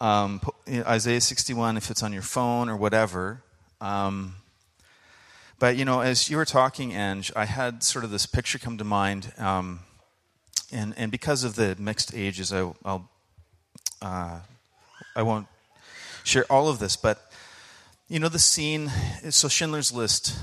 um, 0.00 0.40
Isaiah 0.68 1.20
61, 1.20 1.76
if 1.76 1.90
it's 1.90 2.02
on 2.02 2.12
your 2.12 2.22
phone 2.22 2.68
or 2.68 2.76
whatever. 2.76 3.42
Um, 3.80 4.36
but, 5.58 5.76
you 5.76 5.84
know, 5.84 6.00
as 6.00 6.28
you 6.28 6.36
were 6.36 6.44
talking, 6.44 6.92
Ange, 6.92 7.32
I 7.36 7.44
had 7.44 7.82
sort 7.82 8.04
of 8.04 8.10
this 8.10 8.26
picture 8.26 8.58
come 8.58 8.76
to 8.78 8.84
mind. 8.84 9.32
Um, 9.38 9.80
and, 10.72 10.94
and 10.96 11.12
because 11.12 11.44
of 11.44 11.54
the 11.54 11.76
mixed 11.78 12.14
ages, 12.14 12.52
I, 12.52 12.62
will 12.62 13.08
uh, 14.02 14.40
I 15.14 15.22
won't 15.22 15.46
share 16.24 16.44
all 16.50 16.68
of 16.68 16.80
this. 16.80 16.96
But, 16.96 17.30
you 18.08 18.18
know, 18.18 18.28
the 18.28 18.40
scene, 18.40 18.90
so 19.30 19.48
Schindler's 19.48 19.92
List, 19.92 20.36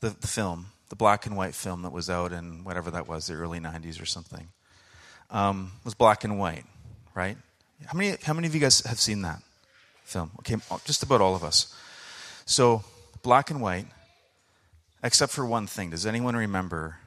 the, 0.00 0.10
the 0.10 0.26
film, 0.26 0.66
the 0.90 0.96
black 0.96 1.24
and 1.24 1.36
white 1.36 1.54
film 1.54 1.82
that 1.82 1.92
was 1.92 2.10
out 2.10 2.32
in 2.32 2.64
whatever 2.64 2.90
that 2.90 3.08
was, 3.08 3.28
the 3.28 3.34
early 3.34 3.60
90s 3.60 4.00
or 4.00 4.06
something, 4.06 4.48
um, 5.30 5.72
was 5.84 5.94
black 5.94 6.24
and 6.24 6.38
white, 6.38 6.64
right? 7.14 7.36
How 7.86 7.96
many, 7.96 8.16
how 8.22 8.34
many 8.34 8.46
of 8.46 8.54
you 8.54 8.60
guys 8.60 8.80
have 8.82 9.00
seen 9.00 9.22
that 9.22 9.42
film? 10.04 10.30
Okay, 10.40 10.56
just 10.84 11.02
about 11.02 11.20
all 11.20 11.34
of 11.34 11.42
us. 11.44 11.74
So, 12.44 12.84
black 13.22 13.50
and 13.50 13.60
white, 13.60 13.86
except 15.02 15.32
for 15.32 15.46
one 15.46 15.66
thing. 15.66 15.90
Does 15.90 16.06
anyone 16.06 16.36
remember 16.36 16.98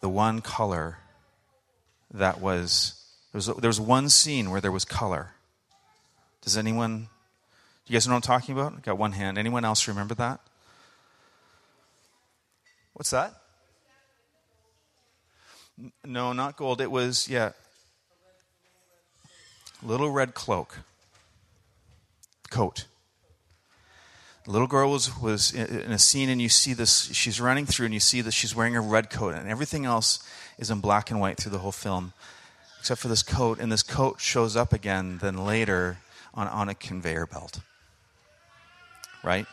the 0.00 0.08
one 0.08 0.40
color 0.40 0.98
that 2.12 2.40
was 2.40 2.94
there 3.32 3.38
was, 3.38 3.46
there 3.60 3.68
was 3.68 3.80
one 3.80 4.08
scene 4.08 4.50
where 4.50 4.60
there 4.60 4.72
was 4.72 4.84
color. 4.84 5.32
Does 6.42 6.56
anyone, 6.56 7.08
Do 7.86 7.92
you 7.92 7.94
guys 7.94 8.06
know 8.06 8.14
what 8.14 8.28
I'm 8.28 8.40
talking 8.40 8.58
about? 8.58 8.72
I 8.74 8.80
got 8.80 8.96
one 8.96 9.12
hand. 9.12 9.36
Anyone 9.36 9.64
else 9.64 9.86
remember 9.86 10.14
that? 10.14 10.40
What's 12.94 13.10
that? 13.10 13.34
No, 16.04 16.32
not 16.32 16.56
gold. 16.56 16.80
It 16.80 16.90
was, 16.90 17.28
yeah, 17.28 17.52
little 19.82 20.10
red 20.10 20.34
cloak, 20.34 20.80
coat. 22.50 22.86
The 24.44 24.52
little 24.52 24.66
girl 24.66 24.90
was, 24.90 25.20
was 25.20 25.52
in 25.52 25.92
a 25.92 25.98
scene, 25.98 26.28
and 26.28 26.40
you 26.40 26.48
see 26.48 26.72
this, 26.72 27.12
she's 27.12 27.40
running 27.40 27.66
through, 27.66 27.86
and 27.86 27.94
you 27.94 28.00
see 28.00 28.20
that 28.22 28.32
she's 28.32 28.54
wearing 28.54 28.76
a 28.76 28.80
red 28.80 29.10
coat, 29.10 29.34
and 29.34 29.48
everything 29.48 29.84
else 29.84 30.20
is 30.58 30.70
in 30.70 30.80
black 30.80 31.10
and 31.10 31.20
white 31.20 31.36
through 31.36 31.52
the 31.52 31.58
whole 31.58 31.72
film, 31.72 32.12
except 32.80 33.00
for 33.00 33.08
this 33.08 33.22
coat. 33.22 33.58
And 33.60 33.70
this 33.70 33.82
coat 33.82 34.20
shows 34.20 34.56
up 34.56 34.72
again 34.72 35.18
then 35.18 35.44
later 35.44 35.98
on, 36.34 36.48
on 36.48 36.68
a 36.68 36.74
conveyor 36.74 37.26
belt. 37.26 37.60
Right? 39.22 39.46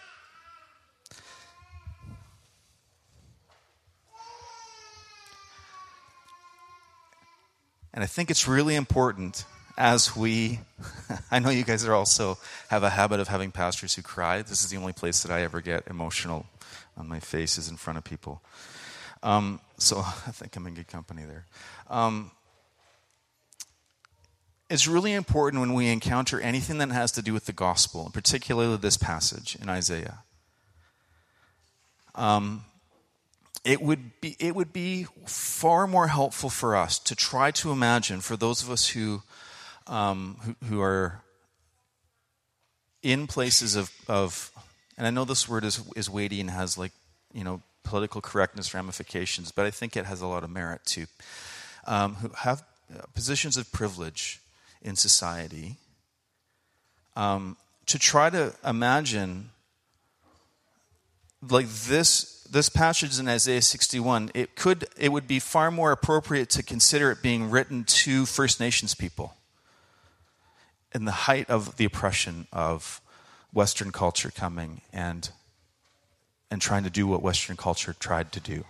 And 7.93 8.03
I 8.03 8.07
think 8.07 8.29
it's 8.29 8.47
really 8.47 8.75
important 8.75 9.45
as 9.77 10.15
we, 10.15 10.59
I 11.31 11.39
know 11.39 11.49
you 11.49 11.63
guys 11.63 11.85
are 11.85 11.93
also 11.93 12.37
have 12.69 12.83
a 12.83 12.89
habit 12.89 13.19
of 13.19 13.27
having 13.27 13.51
pastors 13.51 13.95
who 13.95 14.01
cry. 14.01 14.41
This 14.41 14.63
is 14.63 14.69
the 14.69 14.77
only 14.77 14.93
place 14.93 15.23
that 15.23 15.31
I 15.31 15.41
ever 15.41 15.61
get 15.61 15.87
emotional 15.87 16.45
on 16.97 17.07
my 17.07 17.19
face 17.19 17.57
is 17.57 17.69
in 17.69 17.77
front 17.77 17.97
of 17.97 18.03
people. 18.03 18.41
Um, 19.23 19.59
so 19.77 19.99
I 19.99 20.31
think 20.31 20.55
I'm 20.55 20.67
in 20.67 20.75
good 20.75 20.87
company 20.87 21.23
there. 21.23 21.45
Um, 21.89 22.31
it's 24.69 24.87
really 24.87 25.13
important 25.13 25.61
when 25.61 25.73
we 25.73 25.87
encounter 25.89 26.39
anything 26.39 26.79
that 26.79 26.91
has 26.91 27.11
to 27.13 27.21
do 27.21 27.33
with 27.33 27.45
the 27.45 27.53
gospel, 27.53 28.09
particularly 28.13 28.77
this 28.77 28.97
passage 28.97 29.55
in 29.61 29.69
Isaiah. 29.69 30.23
Um, 32.15 32.63
it 33.63 33.81
would 33.81 34.21
be 34.21 34.35
it 34.39 34.55
would 34.55 34.71
be 34.71 35.07
far 35.25 35.85
more 35.85 36.07
helpful 36.07 36.49
for 36.49 36.75
us 36.75 36.97
to 36.99 37.15
try 37.15 37.51
to 37.51 37.71
imagine 37.71 38.21
for 38.21 38.37
those 38.37 38.63
of 38.63 38.69
us 38.71 38.89
who 38.89 39.23
um, 39.87 40.37
who, 40.41 40.55
who, 40.67 40.81
are 40.81 41.21
in 43.03 43.27
places 43.27 43.75
of, 43.75 43.91
of 44.07 44.51
and 44.97 45.05
I 45.05 45.09
know 45.09 45.25
this 45.25 45.47
word 45.47 45.63
is 45.63 45.81
is 45.95 46.09
weighty 46.09 46.41
and 46.41 46.49
has 46.49 46.77
like 46.77 46.91
you 47.33 47.43
know 47.43 47.61
political 47.83 48.21
correctness 48.21 48.73
ramifications, 48.73 49.51
but 49.51 49.65
I 49.65 49.71
think 49.71 49.95
it 49.95 50.05
has 50.05 50.21
a 50.21 50.27
lot 50.27 50.43
of 50.43 50.49
merit 50.49 50.81
too. 50.85 51.05
Um, 51.85 52.15
who 52.15 52.29
have 52.29 52.63
positions 53.13 53.57
of 53.57 53.71
privilege 53.71 54.41
in 54.81 54.95
society, 54.95 55.75
um, 57.15 57.57
to 57.85 57.99
try 57.99 58.29
to 58.29 58.53
imagine 58.65 59.51
like 61.47 61.67
this 61.67 62.43
this 62.49 62.69
passage 62.69 63.19
in 63.19 63.27
Isaiah 63.27 63.61
61, 63.61 64.31
it 64.33 64.55
could 64.55 64.87
it 64.97 65.11
would 65.11 65.27
be 65.27 65.39
far 65.39 65.69
more 65.69 65.91
appropriate 65.91 66.49
to 66.51 66.63
consider 66.63 67.11
it 67.11 67.21
being 67.21 67.49
written 67.51 67.83
to 67.83 68.25
First 68.25 68.59
Nations 68.59 68.95
people 68.95 69.35
in 70.95 71.03
the 71.03 71.11
height 71.11 71.49
of 71.49 71.75
the 71.75 71.83
oppression 71.83 72.47
of 72.53 73.01
Western 73.51 73.91
culture 73.91 74.31
coming 74.31 74.79
and 74.93 75.29
and 76.49 76.61
trying 76.61 76.85
to 76.85 76.89
do 76.89 77.05
what 77.05 77.21
Western 77.21 77.57
culture 77.57 77.93
tried 77.99 78.31
to 78.31 78.39
do. 78.39 78.63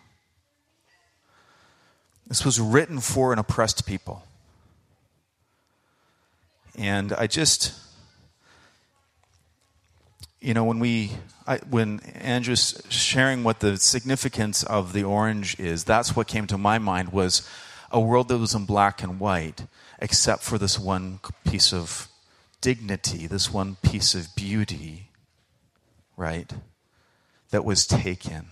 This 2.25 2.43
was 2.43 2.59
written 2.59 2.99
for 2.99 3.31
an 3.31 3.38
oppressed 3.38 3.85
people. 3.85 4.23
And 6.75 7.13
I 7.13 7.27
just, 7.27 7.73
you 10.41 10.55
know, 10.55 10.63
when 10.63 10.79
we, 10.79 11.11
I, 11.45 11.57
when 11.69 11.99
Andrew's 11.99 12.81
sharing 12.89 13.43
what 13.43 13.59
the 13.59 13.77
significance 13.77 14.63
of 14.63 14.93
the 14.93 15.03
orange 15.03 15.59
is, 15.59 15.83
that's 15.83 16.15
what 16.15 16.27
came 16.27 16.47
to 16.47 16.57
my 16.57 16.79
mind 16.79 17.11
was 17.11 17.47
a 17.91 17.99
world 17.99 18.29
that 18.29 18.39
was 18.39 18.55
in 18.55 18.65
black 18.65 19.03
and 19.03 19.19
white, 19.19 19.67
except 19.99 20.41
for 20.41 20.57
this 20.57 20.79
one 20.79 21.19
piece 21.45 21.71
of 21.71 22.07
dignity, 22.65 23.28
this 23.28 23.54
one 23.54 23.78
piece 23.84 24.15
of 24.15 24.36
beauty, 24.36 25.10
right? 26.17 26.51
that 27.56 27.63
was 27.63 27.88
taken. 27.88 28.47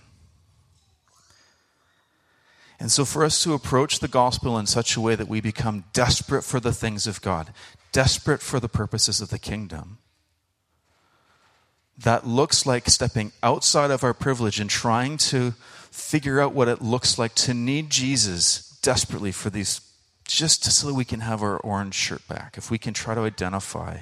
And 2.80 2.90
so, 2.90 3.04
for 3.04 3.22
us 3.22 3.42
to 3.42 3.52
approach 3.52 4.00
the 4.00 4.08
gospel 4.08 4.58
in 4.58 4.64
such 4.64 4.96
a 4.96 5.00
way 5.00 5.14
that 5.14 5.28
we 5.28 5.42
become 5.42 5.84
desperate 5.92 6.42
for 6.42 6.58
the 6.58 6.72
things 6.72 7.06
of 7.06 7.20
God, 7.20 7.52
desperate 7.92 8.40
for 8.40 8.58
the 8.58 8.68
purposes 8.68 9.20
of 9.20 9.28
the 9.28 9.38
kingdom, 9.38 9.98
that 11.96 12.26
looks 12.26 12.64
like 12.64 12.88
stepping 12.88 13.32
outside 13.42 13.90
of 13.90 14.02
our 14.02 14.14
privilege 14.14 14.58
and 14.58 14.70
trying 14.70 15.18
to 15.18 15.52
figure 15.90 16.40
out 16.40 16.54
what 16.54 16.68
it 16.68 16.80
looks 16.80 17.18
like 17.18 17.34
to 17.34 17.52
need 17.52 17.90
Jesus 17.90 18.78
desperately 18.82 19.32
for 19.32 19.50
these, 19.50 19.80
just 20.26 20.64
so 20.64 20.88
that 20.88 20.94
we 20.94 21.04
can 21.04 21.20
have 21.20 21.42
our 21.42 21.58
orange 21.58 21.94
shirt 21.94 22.26
back. 22.28 22.56
If 22.56 22.70
we 22.70 22.78
can 22.78 22.94
try 22.94 23.14
to 23.14 23.20
identify 23.22 23.98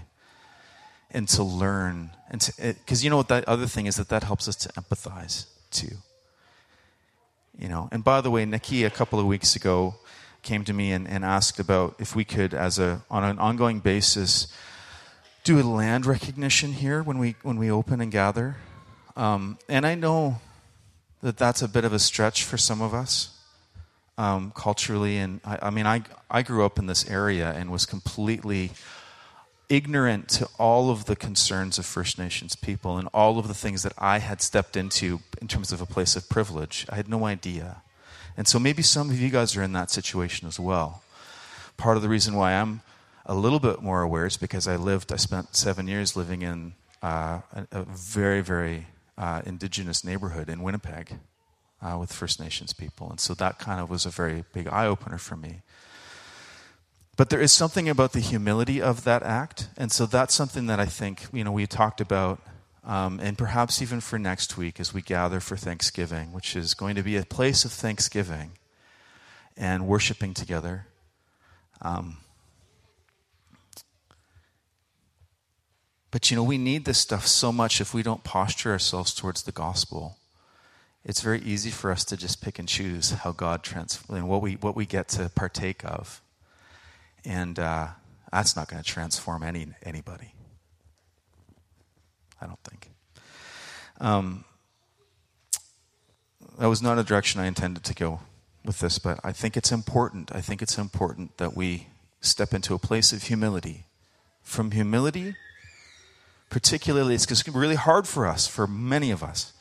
and 1.13 1.29
to 1.29 1.43
learn 1.43 2.11
and 2.31 2.51
because 2.59 3.05
you 3.05 3.11
know 3.11 3.19
what 3.19 3.29
that 3.29 3.47
other 3.47 3.67
thing 3.67 3.87
is 3.87 3.97
that 3.97 4.09
that 4.09 4.25
helps 4.25 4.49
us 4.49 4.57
to 4.57 4.69
empathize 4.71 5.47
too 5.71 5.97
you 7.57 7.69
know 7.69 7.89
and 7.93 8.03
by 8.03 8.21
the 8.21 8.31
way 8.31 8.45
nikki 8.45 8.85
a 8.85 8.91
couple 8.91 9.21
of 9.21 9.27
weeks 9.27 9.55
ago 9.55 9.95
came 10.43 10.65
to 10.65 10.73
me 10.73 10.91
and, 10.91 11.07
and 11.07 11.25
asked 11.25 11.61
about 11.61 11.95
if 11.99 12.17
we 12.17 12.25
could 12.25 12.53
as 12.55 12.79
a 12.79 13.03
on 13.11 13.23
an 13.23 13.39
ongoing 13.39 13.79
basis 13.79 14.53
do 15.45 15.61
a 15.61 15.63
land 15.63 16.07
recognition 16.07 16.73
here 16.73 17.03
when 17.03 17.19
we 17.19 17.37
when 17.43 17.59
we 17.59 17.71
open 17.71 18.01
and 18.01 18.11
gather 18.11 18.57
um, 19.17 19.59
and 19.69 19.87
i 19.87 19.95
know 19.95 20.41
that 21.21 21.37
that's 21.37 21.63
a 21.63 21.69
bit 21.69 21.85
of 21.85 21.93
a 21.93 21.99
stretch 21.99 22.43
for 22.43 22.57
some 22.57 22.81
of 22.81 22.95
us 22.95 23.39
um, 24.19 24.53
culturally 24.55 25.19
and 25.19 25.41
I, 25.45 25.59
I 25.63 25.71
mean 25.71 25.87
I, 25.87 26.03
I 26.31 26.43
grew 26.43 26.65
up 26.65 26.79
in 26.79 26.87
this 26.87 27.09
area 27.09 27.51
and 27.53 27.71
was 27.71 27.87
completely 27.87 28.71
ignorant 29.69 30.29
to 30.29 30.47
all 30.59 30.91
of 30.91 31.07
the 31.07 31.17
concerns 31.17 31.79
of 31.79 31.87
First 31.87 32.19
Nations 32.19 32.55
people 32.55 32.99
and 32.99 33.09
all 33.15 33.39
of 33.39 33.49
the 33.49 33.55
things 33.55 33.83
that 33.85 33.95
I 33.97 34.19
had 34.19 34.43
stepped 34.43 34.77
into 34.77 35.21
in 35.41 35.49
terms 35.49 35.73
of 35.73 35.81
a 35.81 35.87
place 35.87 36.15
of 36.15 36.29
privilege. 36.29 36.85
I 36.91 36.97
had 36.97 37.09
no 37.09 37.25
idea. 37.25 37.83
And 38.37 38.47
so 38.47 38.59
maybe 38.59 38.83
some 38.83 39.09
of 39.09 39.19
you 39.19 39.31
guys 39.31 39.57
are 39.57 39.63
in 39.63 39.73
that 39.73 39.91
situation 39.91 40.47
as 40.47 40.61
well. 40.61 41.03
Part 41.79 41.97
of 41.97 42.03
the 42.03 42.09
reason 42.11 42.35
why 42.35 42.53
I'm 42.53 42.83
a 43.25 43.35
little 43.35 43.61
bit 43.61 43.83
more 43.83 44.03
aware 44.03 44.27
is 44.27 44.37
because 44.37 44.69
I 44.69 44.77
lived, 44.77 45.11
I 45.11 45.17
spent 45.17 45.57
seven 45.57 45.89
years 45.89 46.17
living 46.17 46.43
in 46.43 46.75
uh, 47.03 47.41
a, 47.71 47.85
very, 47.85 48.43
very 48.43 48.87
uh, 49.17 49.43
indigenous 49.47 50.05
neighborhood 50.05 50.49
in 50.49 50.63
Winnipeg 50.63 51.19
uh, 51.83 51.99
with 51.99 52.13
First 52.13 52.41
Nations 52.41 52.73
people. 52.73 53.11
And 53.11 53.21
so 53.21 53.35
that 53.35 53.59
kind 53.59 53.81
of 53.81 53.91
was 53.91 54.07
a 54.07 54.11
very 54.11 54.45
big 54.53 54.69
eye 54.69 54.87
opener 54.87 55.19
for 55.19 55.37
me. 55.37 55.63
But 57.17 57.29
there 57.29 57.41
is 57.41 57.53
something 57.53 57.89
about 57.89 58.13
the 58.13 58.21
humility 58.21 58.81
of 58.81 59.05
that 59.05 59.23
act. 59.23 59.69
And 59.77 59.93
so 59.93 60.07
that's 60.07 60.35
something 60.35 60.67
that 60.67 60.81
I 60.81 60.87
think, 60.87 61.27
you 61.33 61.45
know, 61.45 61.53
we 61.53 61.67
talked 61.67 62.01
about, 62.01 62.41
um, 62.85 63.21
and 63.21 63.37
perhaps 63.37 63.83
even 63.83 64.01
for 64.01 64.19
next 64.19 64.57
week 64.57 64.81
as 64.81 64.95
we 64.95 65.03
gather 65.03 65.41
for 65.41 65.57
Thanksgiving, 65.57 66.33
which 66.33 66.57
is 66.57 66.75
going 66.75 66.95
to 66.95 67.03
be 67.03 67.17
a 67.17 67.25
place 67.25 67.65
of 67.65 67.73
thanksgiving 67.73 68.53
and 69.57 69.87
worshiping 69.87 70.33
together. 70.33 70.87
Um, 71.83 72.19
But 76.13 76.31
you 76.31 76.37
know, 76.37 76.45
we 76.45 76.59
need 76.59 76.85
this 76.85 76.99
stuff 76.99 77.27
so 77.27 77.51
much 77.51 77.81
if 77.81 77.95
we 77.95 78.03
don't 78.03 78.23
posture 78.23 78.71
ourselves 78.71 79.15
towards 79.15 79.43
the 79.43 79.51
gospel. 79.51 80.19
It's 81.05 81.21
very 81.21 81.41
easy 81.41 81.71
for 81.71 81.91
us 81.91 82.05
to 82.05 82.17
just 82.17 82.41
pick 82.41 82.59
and 82.59 82.69
choose 82.69 83.11
how 83.11 83.33
God 83.33 83.63
transforms 83.63 84.23
what 84.23 84.41
we 84.41 84.55
what 84.55 84.77
we 84.77 84.87
get 84.87 85.09
to 85.09 85.29
partake 85.35 85.85
of, 85.85 86.21
and 87.25 87.59
uh, 87.59 87.89
that's 88.33 88.55
not 88.55 88.69
going 88.69 88.83
to 88.83 88.89
transform 88.89 89.43
any 89.43 89.67
anybody. 89.83 90.35
I 92.41 92.47
don't 92.47 92.61
think. 92.63 92.91
Um, 94.01 94.45
that 96.59 96.69
was 96.69 96.83
not 96.83 96.99
a 96.99 97.03
direction 97.03 97.41
I 97.41 97.47
intended 97.47 97.83
to 97.85 97.95
go 97.95 98.21
with 98.65 98.79
this, 98.79 98.99
but 98.99 99.19
I 99.25 99.33
think 99.33 99.57
it's 99.57 99.73
important. 99.73 100.31
I 100.33 100.41
think 100.41 100.63
it's 100.63 100.79
important 100.79 101.37
that 101.39 101.57
we 101.57 101.89
step 102.21 102.55
into 102.55 102.75
a 102.75 102.79
place 102.79 103.13
of 103.13 103.25
humility. 103.25 103.87
From 104.43 104.71
humility, 104.73 105.35
particularly, 106.51 107.15
it's 107.15 107.49
really 107.49 107.77
hard 107.77 108.07
for 108.07 108.27
us, 108.27 108.47
for 108.47 108.67
many 108.67 109.11
of 109.11 109.23
us. 109.23 109.53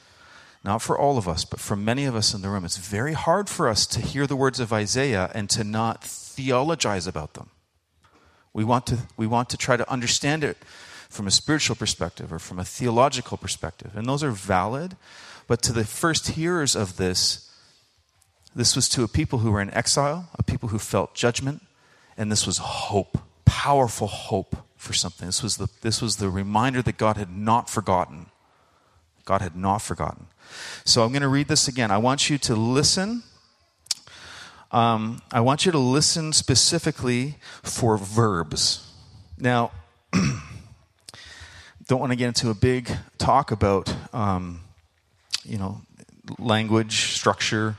Not 0.64 0.82
for 0.82 0.98
all 0.98 1.18
of 1.18 1.28
us, 1.28 1.44
but 1.44 1.60
for 1.60 1.76
many 1.76 2.06
of 2.06 2.16
us 2.16 2.34
in 2.34 2.42
the 2.42 2.50
room. 2.50 2.66
It's 2.66 2.78
very 2.78 3.14
hard 3.14 3.50
for 3.50 3.68
us 3.68 3.88
to 3.88 4.00
hear 4.00 4.28
the 4.28 4.36
words 4.36 4.60
of 4.60 4.72
Isaiah 4.72 5.32
and 5.34 5.50
to 5.50 5.64
not 5.64 6.04
theologize 6.04 7.08
about 7.08 7.34
them. 7.34 7.50
We 8.54 8.64
want 8.64 8.86
to, 8.88 9.00
we 9.18 9.28
want 9.28 9.50
to 9.50 9.58
try 9.58 9.78
to 9.78 9.90
understand 9.90 10.44
it 10.44 10.58
from 11.10 11.28
a 11.28 11.32
spiritual 11.32 11.76
perspective 11.76 12.32
or 12.32 12.40
from 12.40 12.60
a 12.60 12.66
theological 12.66 13.38
perspective. 13.38 13.96
And 13.96 14.08
those 14.08 14.24
are 14.24 14.32
valid. 14.32 14.96
But 15.48 15.62
to 15.64 15.74
the 15.74 15.84
first 15.84 16.30
hearers 16.30 16.76
of 16.76 16.98
this, 16.98 17.50
this 18.56 18.76
was 18.76 18.88
to 18.90 19.04
a 19.04 19.08
people 19.08 19.40
who 19.40 19.52
were 19.52 19.62
in 19.62 19.74
exile, 19.74 20.30
a 20.38 20.44
people 20.44 20.70
who 20.70 20.80
felt 20.80 21.16
judgment, 21.16 21.64
and 22.18 22.32
this 22.32 22.46
was 22.46 22.58
hope, 22.60 23.18
powerful 23.46 24.08
hope 24.08 24.56
for 24.76 24.94
something. 24.94 25.28
This 25.28 25.42
was 25.42 25.58
the, 25.58 25.68
this 25.82 26.02
was 26.02 26.18
the 26.18 26.30
reminder 26.30 26.82
that 26.82 26.98
God 26.98 27.18
had 27.18 27.36
not 27.36 27.70
forgotten. 27.70 28.28
God 29.32 29.42
had 29.42 29.56
not 29.56 29.78
forgotten. 29.78 30.28
So 30.84 31.04
I'm 31.06 31.14
going 31.14 31.22
to 31.22 31.30
read 31.30 31.48
this 31.48 31.70
again. 31.70 31.90
I 31.90 31.98
want 31.98 32.30
you 32.30 32.38
to 32.40 32.54
listen. 32.54 33.24
Um, 34.74 35.22
I 35.32 35.40
want 35.40 35.66
you 35.66 35.72
to 35.72 35.78
listen 35.78 36.34
specifically 36.34 37.38
for 37.64 37.98
verbs. 37.98 38.92
Now, 39.38 39.72
don't 41.88 42.02
want 42.02 42.12
to 42.12 42.18
get 42.18 42.28
into 42.28 42.50
a 42.50 42.54
big 42.54 42.92
talk 43.20 43.52
about, 43.52 43.96
um, 44.14 44.60
you 45.46 45.58
know, 45.58 45.80
language 46.38 47.14
structure, 47.14 47.78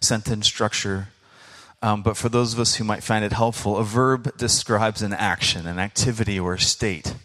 sentence 0.00 0.46
structure. 0.46 1.08
Um, 1.82 2.02
but 2.02 2.16
for 2.16 2.28
those 2.28 2.54
of 2.54 2.60
us 2.60 2.76
who 2.76 2.84
might 2.84 3.02
find 3.02 3.24
it 3.24 3.32
helpful, 3.32 3.78
a 3.78 3.84
verb 3.84 4.36
describes 4.36 5.02
an 5.02 5.12
action, 5.12 5.66
an 5.66 5.80
activity, 5.80 6.38
or 6.38 6.54
a 6.54 6.60
state. 6.60 7.16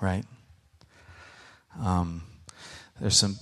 Right? 0.00 0.24
Um, 1.80 2.22
there's 3.00 3.16
some 3.16 3.36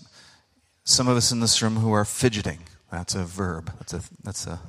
some 0.85 1.09
of 1.09 1.17
us 1.17 1.33
in 1.33 1.41
this 1.41 1.61
room 1.63 1.77
who 1.77 1.93
are 1.93 2.05
fidgeting. 2.05 2.61
That's 2.91 3.15
a 3.15 3.25
verb. 3.25 3.73
That's 3.79 3.95
a 3.95 4.03
that's 4.23 4.47
a 4.47 4.61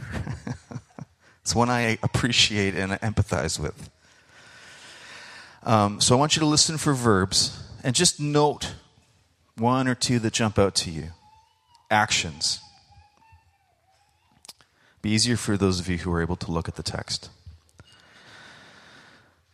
it's 1.42 1.54
one 1.54 1.70
I 1.70 1.98
appreciate 2.02 2.74
and 2.74 2.92
empathize 2.92 3.58
with. 3.58 3.90
Um, 5.64 6.00
so 6.00 6.14
I 6.14 6.18
want 6.18 6.36
you 6.36 6.40
to 6.40 6.46
listen 6.46 6.76
for 6.76 6.92
verbs 6.92 7.62
and 7.84 7.94
just 7.94 8.20
note 8.20 8.74
one 9.56 9.86
or 9.86 9.94
two 9.94 10.18
that 10.20 10.32
jump 10.32 10.58
out 10.58 10.74
to 10.76 10.90
you. 10.90 11.08
Actions. 11.90 12.60
Be 15.02 15.10
easier 15.10 15.36
for 15.36 15.56
those 15.56 15.80
of 15.80 15.88
you 15.88 15.98
who 15.98 16.12
are 16.12 16.22
able 16.22 16.36
to 16.36 16.50
look 16.50 16.68
at 16.68 16.76
the 16.76 16.82
text. 16.82 17.28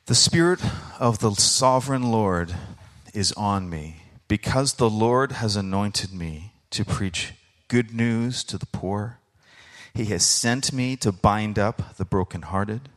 The 0.09 0.15
Spirit 0.15 0.61
of 0.99 1.19
the 1.19 1.35
sovereign 1.35 2.11
Lord 2.11 2.55
is 3.13 3.31
on 3.33 3.69
me, 3.69 4.05
because 4.27 4.73
the 4.73 4.89
Lord 4.89 5.33
has 5.33 5.55
anointed 5.55 6.15
me 6.15 6.55
to 6.71 6.83
preach 6.83 7.35
good 7.69 7.93
news 7.93 8.43
to 8.45 8.57
the 8.57 8.65
poor. 8.65 9.19
He 9.93 10.07
has 10.07 10.25
sent 10.25 10.73
me 10.73 10.97
to 10.97 11.13
bind 11.13 11.59
up 11.59 11.99
the 11.99 12.07
brokenhearted, 12.07 12.89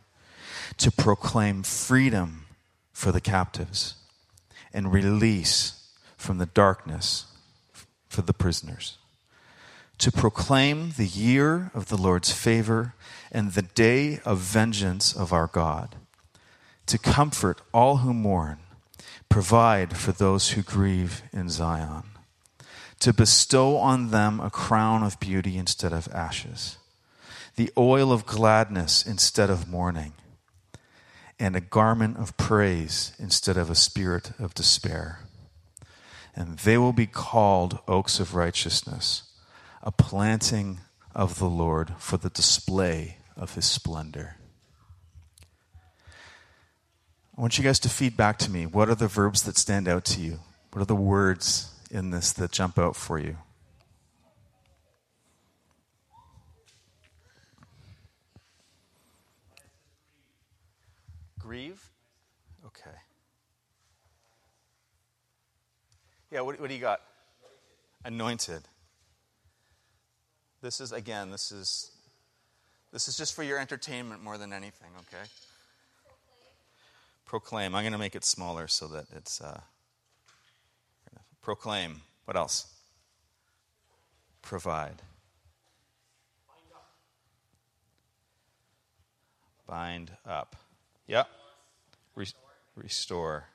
to 0.77 0.89
proclaim 0.89 1.63
freedom 1.63 2.45
for 2.93 3.11
the 3.11 3.19
captives, 3.19 3.95
and 4.73 4.93
release 4.93 5.89
from 6.15 6.37
the 6.37 6.45
darkness 6.45 7.25
for 8.07 8.21
the 8.21 8.33
prisoners, 8.33 8.97
to 9.97 10.13
proclaim 10.13 10.91
the 10.91 11.07
year 11.07 11.71
of 11.73 11.89
the 11.89 11.97
Lord's 11.97 12.31
favor 12.31 12.93
and 13.33 13.51
the 13.51 13.63
day 13.63 14.21
of 14.23 14.37
vengeance 14.37 15.13
of 15.13 15.33
our 15.33 15.47
God 15.47 15.97
to 16.91 16.97
comfort 16.97 17.61
all 17.73 17.97
who 17.97 18.13
mourn, 18.13 18.57
provide 19.29 19.95
for 19.95 20.11
those 20.11 20.49
who 20.49 20.61
grieve 20.61 21.23
in 21.31 21.47
Zion, 21.47 22.03
to 22.99 23.13
bestow 23.13 23.77
on 23.77 24.11
them 24.11 24.41
a 24.41 24.49
crown 24.49 25.01
of 25.01 25.17
beauty 25.17 25.57
instead 25.57 25.93
of 25.93 26.09
ashes, 26.13 26.77
the 27.55 27.71
oil 27.77 28.11
of 28.11 28.25
gladness 28.25 29.05
instead 29.05 29.49
of 29.49 29.69
mourning, 29.69 30.11
and 31.39 31.55
a 31.55 31.61
garment 31.61 32.17
of 32.17 32.35
praise 32.35 33.13
instead 33.17 33.55
of 33.55 33.69
a 33.69 33.75
spirit 33.75 34.33
of 34.37 34.53
despair. 34.53 35.21
And 36.35 36.59
they 36.59 36.77
will 36.77 36.91
be 36.91 37.07
called 37.07 37.79
oaks 37.87 38.19
of 38.19 38.35
righteousness, 38.35 39.23
a 39.81 39.93
planting 39.93 40.81
of 41.15 41.39
the 41.39 41.49
Lord 41.49 41.93
for 41.97 42.17
the 42.17 42.29
display 42.29 43.19
of 43.37 43.55
his 43.55 43.65
splendor. 43.65 44.35
I 47.41 47.43
want 47.43 47.57
you 47.57 47.63
guys 47.63 47.79
to 47.79 47.89
feed 47.89 48.15
back 48.15 48.37
to 48.37 48.51
me. 48.51 48.67
What 48.67 48.87
are 48.87 48.93
the 48.93 49.07
verbs 49.07 49.41
that 49.41 49.57
stand 49.57 49.87
out 49.87 50.05
to 50.05 50.21
you? 50.21 50.37
What 50.71 50.83
are 50.83 50.85
the 50.85 50.95
words 50.95 51.73
in 51.89 52.11
this 52.11 52.31
that 52.33 52.51
jump 52.51 52.77
out 52.77 52.95
for 52.95 53.17
you? 53.17 53.35
Grieve? 61.39 61.89
Okay. 62.63 62.95
Yeah, 66.29 66.41
what, 66.41 66.59
what 66.61 66.69
do 66.69 66.75
you 66.75 66.79
got? 66.79 67.01
Anointed. 68.05 68.61
This 70.61 70.79
is, 70.79 70.91
again, 70.91 71.31
this 71.31 71.51
is, 71.51 71.89
this 72.93 73.07
is 73.07 73.17
just 73.17 73.33
for 73.33 73.41
your 73.41 73.57
entertainment 73.57 74.21
more 74.21 74.37
than 74.37 74.53
anything, 74.53 74.91
okay? 74.99 75.27
Proclaim. 77.31 77.73
I'm 77.75 77.83
going 77.83 77.93
to 77.93 77.97
make 77.97 78.13
it 78.13 78.25
smaller 78.25 78.67
so 78.67 78.89
that 78.89 79.05
it's. 79.15 79.39
Uh, 79.39 79.61
proclaim. 81.41 82.01
What 82.25 82.35
else? 82.35 82.65
Provide. 84.41 85.01
Bind 89.65 90.11
up. 90.25 90.57
Yep. 91.07 91.29
Re- 92.15 92.25
restore. 92.75 93.45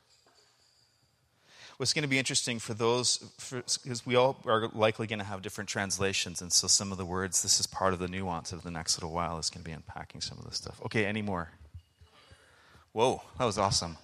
What's 1.76 1.92
going 1.92 2.04
to 2.04 2.08
be 2.08 2.18
interesting 2.18 2.58
for 2.58 2.72
those, 2.72 3.18
because 3.50 4.06
we 4.06 4.16
all 4.16 4.40
are 4.46 4.68
likely 4.68 5.06
going 5.06 5.18
to 5.18 5.24
have 5.26 5.42
different 5.42 5.68
translations, 5.68 6.40
and 6.40 6.50
so 6.50 6.66
some 6.66 6.92
of 6.92 6.96
the 6.96 7.04
words, 7.04 7.42
this 7.42 7.60
is 7.60 7.66
part 7.66 7.92
of 7.92 7.98
the 7.98 8.08
nuance 8.08 8.52
of 8.52 8.62
the 8.62 8.70
next 8.70 8.96
little 8.96 9.12
while, 9.12 9.38
is 9.38 9.50
going 9.50 9.62
to 9.62 9.68
be 9.68 9.74
unpacking 9.74 10.22
some 10.22 10.38
of 10.38 10.46
this 10.46 10.56
stuff. 10.56 10.80
Okay, 10.86 11.04
any 11.04 11.20
more? 11.20 11.50
Whoa, 12.96 13.20
that 13.38 13.44
was 13.44 13.58
awesome. 13.58 13.98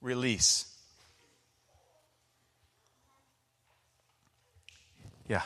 Release. 0.00 0.72
Yeah. 5.26 5.42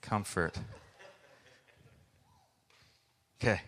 Comfort. 0.00 0.58
Okay. 3.40 3.60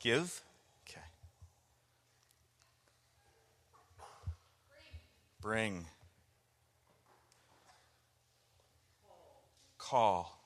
Give. 0.00 0.42
Okay. 0.84 1.00
Bring. 5.40 5.86
Call. 9.92 10.38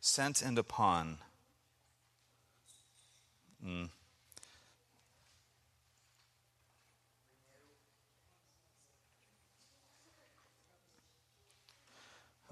Sent 0.00 0.40
and 0.40 0.56
upon. 0.56 1.18
Mm. 3.66 3.88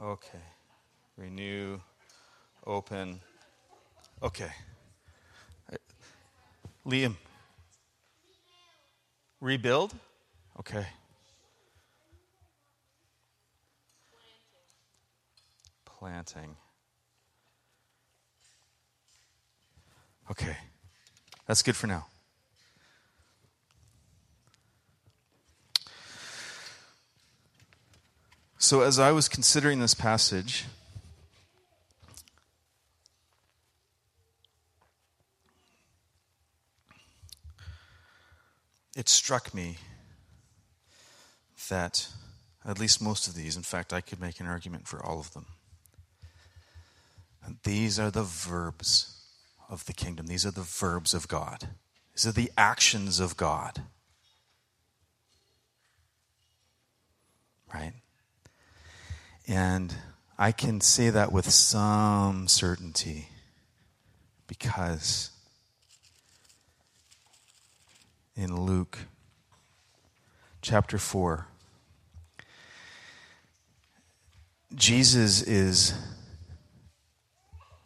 Okay. 0.03 0.39
Renew, 1.17 1.79
open. 2.67 3.21
Okay. 4.21 4.51
Liam. 6.85 7.15
Rebuild? 9.41 9.95
Okay. 10.59 10.87
Planting. 16.01 16.57
Okay. 20.31 20.57
That's 21.47 21.61
good 21.61 21.77
for 21.77 21.89
now. 21.89 22.07
So, 28.57 28.81
as 28.81 28.99
I 28.99 29.13
was 29.13 29.29
considering 29.29 29.81
this 29.81 29.93
passage, 29.93 30.65
it 38.97 39.11
struck 39.11 39.53
me 39.53 39.77
that 41.69 42.09
at 42.65 42.81
least 42.81 43.03
most 43.03 43.29
of 43.29 43.35
these, 43.35 43.55
in 43.55 43.63
fact, 43.63 43.93
I 43.93 44.01
could 44.01 44.19
make 44.19 44.41
an 44.41 44.47
argument 44.47 44.89
for 44.89 45.05
all 45.05 45.21
of 45.21 45.35
them. 45.35 45.45
These 47.65 47.99
are 47.99 48.11
the 48.11 48.23
verbs 48.23 49.21
of 49.69 49.87
the 49.87 49.93
kingdom. 49.93 50.27
These 50.27 50.45
are 50.45 50.51
the 50.51 50.61
verbs 50.63 51.15
of 51.15 51.29
God. 51.29 51.69
These 52.15 52.27
are 52.27 52.33
the 52.33 52.51
actions 52.57 53.21
of 53.21 53.37
God. 53.37 53.83
Right? 57.73 57.95
And 59.47 59.95
I 60.39 60.53
can 60.53 60.81
say 60.81 61.11
that 61.11 61.33
with 61.33 61.51
some 61.51 62.49
certainty 62.49 63.29
because 64.47 65.31
in 68.35 68.57
Luke 68.57 68.99
chapter 70.63 70.99
4, 70.99 71.47
Jesus 74.75 75.43
is 75.43 75.95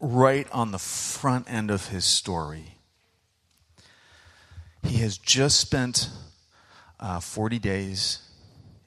right 0.05 0.47
on 0.53 0.71
the 0.71 0.79
front 0.79 1.51
end 1.51 1.71
of 1.71 1.89
his 1.89 2.05
story. 2.05 2.77
He 4.83 4.99
has 4.99 5.17
just 5.17 5.59
spent 5.59 6.11
uh, 7.01 7.21
40 7.21 7.59
days 7.59 8.19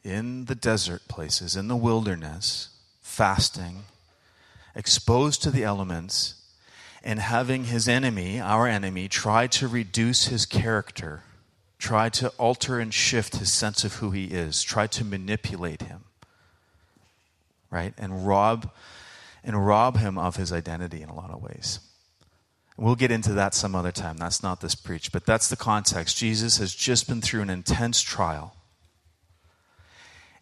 in 0.03 0.45
the 0.45 0.56
desert 0.56 1.01
places, 1.08 1.56
in 1.56 1.67
the 1.67 1.75
wilderness, 1.75 2.69
fasting, 3.01 3.84
exposed 4.75 5.41
to 5.43 5.51
the 5.51 5.63
elements, 5.63 6.36
and 7.03 7.19
having 7.19 7.65
his 7.65 7.88
enemy, 7.88 8.39
our 8.39 8.67
enemy, 8.67 9.08
try 9.08 9.47
to 9.47 9.67
reduce 9.67 10.27
his 10.27 10.45
character, 10.45 11.23
try 11.80 12.10
to 12.10 12.30
alter 12.38 12.80
and 12.80 12.93
shift 12.93 13.38
his 13.38 13.51
sense 13.51 13.84
of 13.84 13.95
who 13.95 14.12
he 14.12 14.25
is, 14.25 14.62
try 14.62 14.88
to 14.88 15.03
manipulate 15.03 15.82
him, 15.84 16.03
right? 17.71 17.93
And 17.97 18.27
rob 18.27 18.71
and 19.43 19.65
rob 19.65 19.97
him 19.97 20.17
of 20.17 20.36
his 20.36 20.52
identity 20.52 21.02
in 21.02 21.10
a 21.10 21.15
lot 21.15 21.32
of 21.32 21.41
ways. 21.41 21.80
We'll 22.78 22.95
get 22.95 23.12
into 23.12 23.34
that 23.34 23.54
some 23.54 23.73
other 23.73 23.91
time. 23.91 24.17
That's 24.17 24.43
not 24.43 24.62
this 24.62 24.76
preach, 24.76 25.12
but 25.12 25.26
that's 25.26 25.50
the 25.50 25.56
context. 25.56 26.17
Jesus 26.17 26.58
has 26.58 26.76
just 26.76 27.08
been 27.08 27.21
through 27.21 27.41
an 27.41 27.50
intense 27.50 28.02
trial 28.02 28.58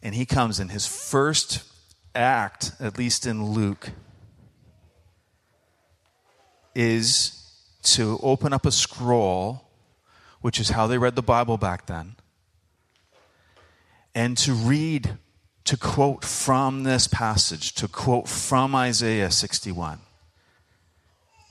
and 0.05 0.13
he 0.13 0.23
comes 0.23 0.59
in 0.59 0.69
his 0.69 0.85
first 0.85 1.63
act, 2.13 2.73
at 2.79 2.95
least 2.95 3.25
in 3.25 3.43
Luke, 3.43 3.89
is 6.75 7.43
to 7.81 8.19
open 8.21 8.53
up 8.53 8.67
a 8.67 8.71
scroll, 8.71 9.67
which 10.41 10.59
is 10.59 10.69
how 10.69 10.85
they 10.85 10.99
read 10.99 11.15
the 11.15 11.23
Bible 11.23 11.57
back 11.57 11.87
then, 11.87 12.17
and 14.13 14.37
to 14.37 14.53
read, 14.53 15.17
to 15.65 15.77
quote 15.77 16.23
from 16.23 16.83
this 16.83 17.07
passage, 17.07 17.73
to 17.73 17.87
quote 17.87 18.29
from 18.29 18.75
Isaiah 18.75 19.31
61. 19.31 19.99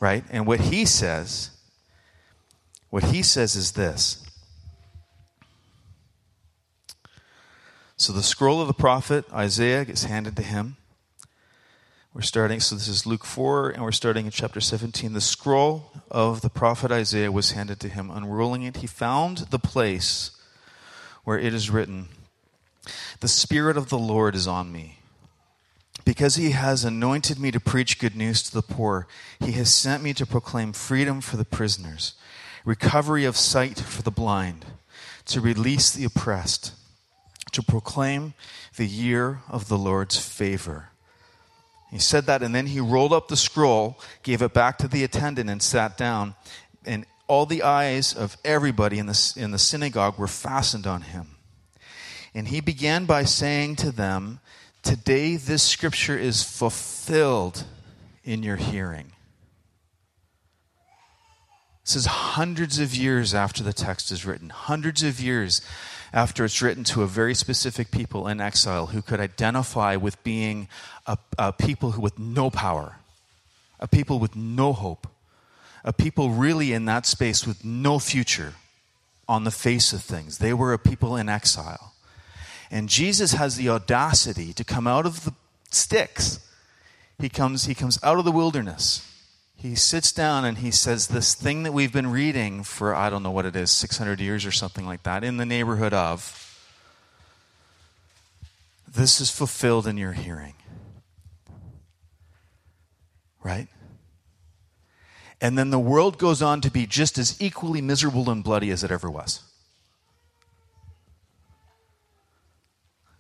Right? 0.01 0.25
And 0.31 0.47
what 0.47 0.61
he 0.61 0.85
says, 0.85 1.51
what 2.91 3.05
he 3.05 3.23
says 3.23 3.57
is 3.57 3.73
this 3.73 4.25
So 7.97 8.13
the 8.13 8.23
scroll 8.23 8.61
of 8.61 8.67
the 8.67 8.75
prophet 8.75 9.25
Isaiah 9.33 9.85
gets 9.85 10.05
handed 10.05 10.37
to 10.37 10.43
him. 10.43 10.77
We're 12.13 12.23
starting, 12.23 12.61
so 12.61 12.77
this 12.77 12.87
is 12.87 13.07
Luke 13.07 13.25
4, 13.25 13.71
and 13.71 13.83
we're 13.83 13.91
starting 13.91 14.27
in 14.27 14.31
chapter 14.31 14.61
17. 14.61 15.15
The 15.15 15.21
scroll 15.21 15.91
of 16.11 16.43
the 16.43 16.51
prophet 16.51 16.93
Isaiah 16.93 17.33
was 17.33 17.53
handed 17.53 17.81
to 17.81 17.89
him. 17.89 18.11
Unrolling 18.11 18.63
it, 18.63 18.77
he 18.77 18.87
found 18.87 19.39
the 19.51 19.59
place 19.59 20.31
where 21.25 21.39
it 21.39 21.53
is 21.53 21.71
written, 21.71 22.09
The 23.21 23.29
Spirit 23.29 23.77
of 23.77 23.89
the 23.89 23.99
Lord 23.99 24.35
is 24.35 24.47
on 24.47 24.73
me. 24.73 24.99
Because 26.05 26.37
he 26.37 26.51
has 26.51 26.85
anointed 26.85 27.39
me 27.39 27.51
to 27.51 27.61
preach 27.61 27.99
good 27.99 28.15
news 28.15 28.43
to 28.43 28.53
the 28.53 28.63
poor, 28.63 29.07
he 29.41 29.53
has 29.53 29.75
sent 29.75 30.03
me 30.03 30.13
to 30.15 30.27
proclaim 30.27 30.73
freedom 30.73 31.21
for 31.21 31.37
the 31.37 31.45
prisoners, 31.45 32.15
recovery 32.65 33.25
of 33.25 33.37
sight 33.37 33.79
for 33.79 34.03
the 34.03 34.11
blind, 34.11 34.67
to 35.27 35.41
release 35.41 35.91
the 35.91 36.05
oppressed 36.05 36.73
to 37.55 37.63
proclaim 37.63 38.35
the 38.77 38.87
year 38.87 39.41
of 39.49 39.69
the 39.69 39.79
Lord's 39.79 40.19
favor. 40.19 40.89
He 41.91 41.99
said 41.99 42.27
that, 42.27 42.43
and 42.43 42.55
then 42.55 42.67
he 42.67 42.81
rolled 42.81 43.13
up 43.13 43.29
the 43.29 43.37
scroll, 43.37 43.99
gave 44.25 44.43
it 44.43 44.53
back 44.53 44.79
to 44.79 44.89
the 44.89 45.05
attendant, 45.05 45.49
and 45.49 45.63
sat 45.63 45.97
down. 45.97 46.35
And 46.85 47.07
all 47.29 47.47
the 47.47 47.63
eyes 47.63 48.13
of 48.13 48.37
everybody 48.45 48.99
in 48.99 49.07
the, 49.07 49.33
in 49.37 49.53
the 49.53 49.59
synagogue 49.59 50.19
were 50.19 50.27
fastened 50.27 50.87
on 50.87 51.03
him. 51.03 51.34
And 52.35 52.49
he 52.49 52.61
began 52.61 53.05
by 53.05 53.25
saying 53.25 53.77
to 53.77 53.93
them, 53.93 54.41
Today 54.83 55.37
this 55.37 55.63
scripture 55.63 56.19
is 56.19 56.43
fulfilled 56.43 57.65
in 58.25 58.43
your 58.43 58.57
hearing. 58.57 59.13
This 61.85 61.97
is 61.97 62.07
hundreds 62.07 62.79
of 62.79 62.95
years 62.95 63.35
after 63.35 63.63
the 63.63 63.73
text 63.73 64.11
is 64.11 64.25
written, 64.25 64.49
hundreds 64.51 65.03
of 65.03 65.21
years 65.21 65.61
after 66.13 66.45
it's 66.45 66.63
written 66.63 66.85
to 66.85 67.03
a 67.03 67.07
very 67.07 67.35
specific 67.35 67.91
people 67.91 68.27
in 68.27 68.41
exile 68.41 68.87
who 68.87 69.03
could 69.03 69.21
identify 69.21 69.97
with 69.97 70.23
being 70.23 70.69
a, 71.07 71.19
a 71.39 71.53
people 71.53 71.93
who 71.93 72.01
with 72.01 72.19
no 72.19 72.51
power, 72.51 72.97
a 73.81 73.89
people 73.89 74.19
with 74.19 74.35
no 74.35 74.73
hope, 74.73 75.07
a 75.83 75.93
people 75.93 76.31
really 76.31 76.73
in 76.73 76.87
that 76.87 77.05
space 77.05 77.47
with 77.47 77.65
no 77.65 77.99
future 77.99 78.55
on 79.29 79.45
the 79.45 79.51
face 79.51 79.93
of 79.93 80.03
things. 80.03 80.39
They 80.39 80.55
were 80.55 80.73
a 80.73 80.79
people 80.79 81.17
in 81.17 81.29
exile. 81.29 81.94
And 82.71 82.89
Jesus 82.89 83.33
has 83.33 83.57
the 83.57 83.69
audacity 83.69 84.53
to 84.53 84.65
come 84.65 84.87
out 84.87 85.07
of 85.07 85.25
the 85.25 85.35
sticks. 85.71 86.41
He 87.19 87.29
comes, 87.29 87.65
he 87.65 87.75
comes 87.75 87.99
out 88.03 88.19
of 88.19 88.25
the 88.25 88.33
wilderness 88.33 89.11
he 89.65 89.75
sits 89.75 90.13
down 90.13 90.45
and 90.45 90.59
he 90.59 90.71
says, 90.71 91.07
This 91.07 91.33
thing 91.33 91.63
that 91.63 91.73
we've 91.73 91.91
been 91.91 92.11
reading 92.11 92.65
for, 92.65 92.95
I 92.95 93.09
don't 93.09 93.23
know 93.23 93.31
what 93.31 93.47
it 93.47 93.57
is, 93.57 93.71
600 93.71 94.21
years 94.21 94.45
or 94.45 94.53
something 94.53 94.85
like 94.85 95.05
that, 95.05 95.25
in 95.25 95.39
the 95.39 95.47
neighborhood 95.47 95.95
of, 95.95 96.51
this 98.87 99.23
is 99.23 99.31
fulfilled 99.31 99.87
in 99.87 99.97
your 99.97 100.13
hearing. 100.13 100.53
Right? 103.43 103.69
And 105.41 105.57
then 105.57 105.71
the 105.71 105.79
world 105.79 106.19
goes 106.19 106.43
on 106.43 106.61
to 106.61 106.71
be 106.71 106.87
just 106.87 107.17
as 107.17 107.41
equally 107.41 107.81
miserable 107.81 108.29
and 108.29 108.45
bloody 108.45 108.71
as 108.71 108.85
it 108.85 108.91
ever 108.91 109.11
was. 109.11 109.41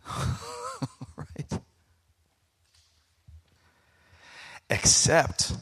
right? 1.17 1.61
Except 4.71 5.53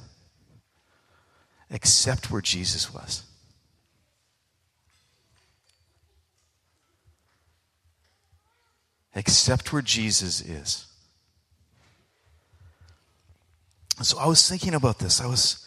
except 1.72 2.30
where 2.30 2.42
Jesus 2.42 2.92
was. 2.92 3.24
Except 9.14 9.72
where 9.72 9.82
Jesus 9.82 10.40
is. 10.40 10.86
So 14.02 14.18
I 14.18 14.26
was 14.26 14.48
thinking 14.48 14.74
about 14.74 14.98
this. 14.98 15.20
I 15.20 15.26
was, 15.26 15.66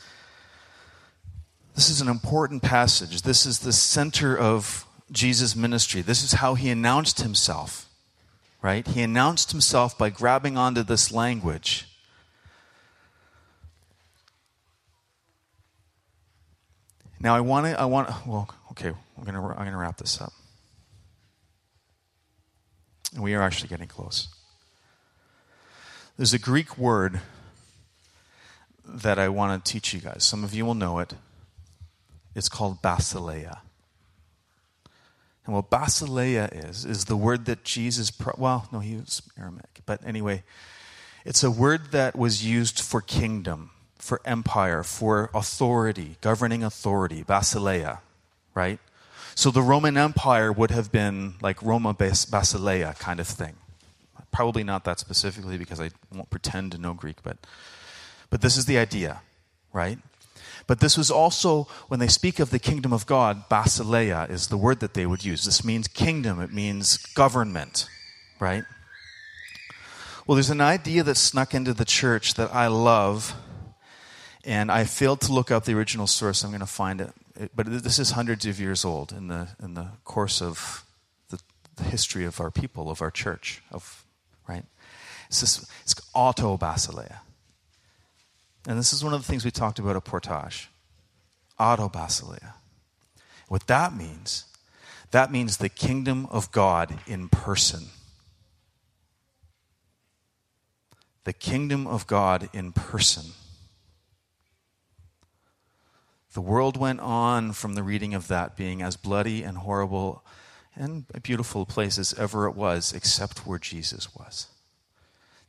this 1.75 1.89
is 1.89 2.01
an 2.01 2.07
important 2.07 2.61
passage. 2.61 3.21
This 3.21 3.45
is 3.45 3.59
the 3.59 3.73
center 3.73 4.37
of 4.37 4.85
Jesus' 5.11 5.55
ministry. 5.55 6.01
This 6.01 6.23
is 6.23 6.33
how 6.33 6.55
he 6.55 6.69
announced 6.69 7.21
himself, 7.21 7.87
right? 8.65 8.87
He 8.87 9.03
announced 9.03 9.51
himself 9.51 9.95
by 9.95 10.09
grabbing 10.09 10.57
onto 10.57 10.81
this 10.81 11.11
language 11.11 11.85
Now 17.25 17.35
I 17.35 17.41
want 17.41 17.65
to, 17.65 17.79
I 17.81 17.85
want, 17.85 18.27
well, 18.27 18.47
okay, 18.69 18.89
I'm 18.89 19.23
going 19.23 19.33
to, 19.33 19.41
I'm 19.41 19.55
going 19.55 19.71
to 19.71 19.77
wrap 19.77 19.97
this 19.97 20.21
up. 20.21 20.31
We 23.19 23.33
are 23.33 23.41
actually 23.41 23.69
getting 23.69 23.87
close. 23.87 24.27
There's 26.17 26.35
a 26.35 26.37
Greek 26.37 26.77
word 26.77 27.21
that 28.85 29.17
I 29.17 29.29
want 29.29 29.65
to 29.65 29.71
teach 29.71 29.91
you 29.91 30.01
guys. 30.01 30.23
Some 30.23 30.43
of 30.43 30.53
you 30.53 30.67
will 30.67 30.75
know 30.75 30.99
it. 30.99 31.15
It's 32.35 32.47
called 32.47 32.83
basileia. 32.83 33.61
And 35.45 35.53
what 35.53 35.69
basileia 35.69 36.69
is, 36.69 36.85
is 36.85 37.05
the 37.05 37.15
word 37.15 37.45
that 37.45 37.63
Jesus, 37.63 38.09
pro- 38.09 38.35
well, 38.37 38.67
no, 38.71 38.79
he 38.79 38.95
was 38.95 39.21
Aramaic. 39.39 39.81
But 39.85 40.05
anyway, 40.05 40.43
it's 41.23 41.43
a 41.43 41.51
word 41.51 41.91
that 41.91 42.15
was 42.15 42.45
used 42.45 42.79
for 42.79 43.01
kingdom, 43.01 43.69
for 43.97 44.21
empire, 44.25 44.81
for 44.83 45.29
authority, 45.33 46.17
governing 46.21 46.63
authority, 46.63 47.23
basileia, 47.23 47.99
right? 48.55 48.79
So 49.35 49.51
the 49.51 49.61
Roman 49.61 49.97
Empire 49.97 50.51
would 50.51 50.71
have 50.71 50.91
been 50.91 51.35
like 51.41 51.61
Roma 51.61 51.93
Basileia 51.93 52.97
kind 52.97 53.19
of 53.19 53.27
thing. 53.27 53.55
Probably 54.31 54.63
not 54.63 54.83
that 54.85 54.99
specifically 54.99 55.57
because 55.57 55.79
I 55.79 55.91
won't 56.13 56.29
pretend 56.29 56.71
to 56.71 56.77
know 56.77 56.93
Greek, 56.93 57.17
but, 57.21 57.37
but 58.29 58.41
this 58.41 58.57
is 58.57 58.65
the 58.65 58.77
idea, 58.77 59.21
right? 59.73 59.99
But 60.67 60.79
this 60.79 60.97
was 60.97 61.11
also, 61.11 61.67
when 61.87 61.99
they 61.99 62.07
speak 62.07 62.39
of 62.39 62.49
the 62.49 62.59
kingdom 62.59 62.91
of 62.91 63.05
God, 63.05 63.49
basileia 63.49 64.29
is 64.29 64.47
the 64.47 64.57
word 64.57 64.79
that 64.79 64.95
they 64.95 65.05
would 65.05 65.23
use. 65.23 65.45
This 65.45 65.63
means 65.63 65.87
kingdom, 65.87 66.41
it 66.41 66.51
means 66.51 66.97
government, 66.97 67.87
right? 68.39 68.63
Well, 70.25 70.35
there's 70.35 70.49
an 70.49 70.61
idea 70.61 71.03
that 71.03 71.17
snuck 71.17 71.53
into 71.53 71.73
the 71.73 71.85
church 71.85 72.33
that 72.33 72.53
I 72.53 72.65
love, 72.65 73.35
and 74.43 74.71
I 74.71 74.85
failed 74.85 75.21
to 75.21 75.33
look 75.33 75.51
up 75.51 75.65
the 75.65 75.73
original 75.75 76.07
source. 76.07 76.43
I'm 76.43 76.49
going 76.49 76.61
to 76.61 76.65
find 76.65 76.99
it. 76.99 77.11
but 77.55 77.67
this 77.67 77.99
is 77.99 78.11
hundreds 78.11 78.47
of 78.47 78.59
years 78.59 78.83
old 78.83 79.11
in 79.11 79.27
the, 79.27 79.49
in 79.61 79.75
the 79.75 79.89
course 80.03 80.41
of 80.41 80.83
the, 81.29 81.39
the 81.75 81.83
history 81.83 82.25
of 82.25 82.39
our 82.41 82.49
people, 82.49 82.89
of 82.89 83.03
our 83.03 83.11
church, 83.11 83.61
of, 83.71 84.03
right? 84.47 84.65
It's, 85.27 85.41
this, 85.41 85.69
it's 85.83 85.93
auto 86.15 86.57
basileia. 86.57 87.19
And 88.67 88.79
this 88.79 88.93
is 88.93 89.03
one 89.03 89.13
of 89.13 89.21
the 89.21 89.27
things 89.27 89.45
we 89.45 89.51
talked 89.51 89.79
about 89.79 89.95
at 89.95 90.05
Portage 90.05 90.69
auto 91.59 91.87
basileia. 91.87 92.53
What 93.47 93.67
that 93.67 93.95
means, 93.95 94.45
that 95.11 95.31
means 95.31 95.57
the 95.57 95.69
kingdom 95.69 96.25
of 96.31 96.51
God 96.51 96.99
in 97.07 97.29
person. 97.29 97.85
The 101.23 101.33
kingdom 101.33 101.87
of 101.87 102.07
God 102.07 102.49
in 102.53 102.71
person. 102.71 103.31
The 106.33 106.41
world 106.41 106.75
went 106.75 106.99
on 106.99 107.53
from 107.53 107.75
the 107.75 107.83
reading 107.83 108.13
of 108.13 108.27
that 108.27 108.57
being 108.57 108.81
as 108.81 108.97
bloody 108.97 109.41
and 109.41 109.59
horrible 109.59 110.23
and 110.75 111.05
a 111.13 111.21
beautiful 111.21 111.65
place 111.65 111.97
as 111.97 112.13
ever 112.15 112.47
it 112.47 112.55
was, 112.55 112.91
except 112.91 113.47
where 113.47 113.57
Jesus 113.57 114.13
was. 114.13 114.47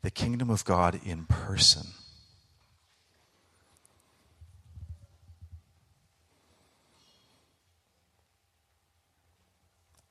The 0.02 0.11
kingdom 0.12 0.48
of 0.48 0.64
God 0.64 1.00
in 1.05 1.24
person. 1.24 1.88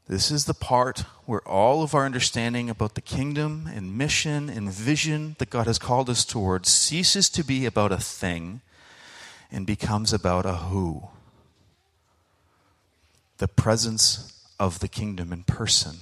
This 0.07 0.29
is 0.29 0.45
the 0.45 0.53
part 0.53 0.99
where 1.25 1.41
all 1.47 1.81
of 1.81 1.95
our 1.95 2.05
understanding 2.05 2.69
about 2.69 2.93
the 2.93 3.01
kingdom 3.01 3.67
and 3.73 3.97
mission 3.97 4.49
and 4.49 4.71
vision 4.71 5.35
that 5.39 5.49
God 5.49 5.65
has 5.65 5.79
called 5.79 6.11
us 6.11 6.23
towards 6.23 6.69
ceases 6.69 7.27
to 7.29 7.43
be 7.43 7.65
about 7.65 7.91
a 7.91 7.97
thing 7.97 8.61
and 9.51 9.65
becomes 9.65 10.13
about 10.13 10.45
a 10.45 10.57
who. 10.57 11.07
The 13.37 13.47
presence 13.47 14.31
of 14.59 14.79
the 14.79 14.87
kingdom 14.87 15.33
in 15.33 15.43
person, 15.43 15.97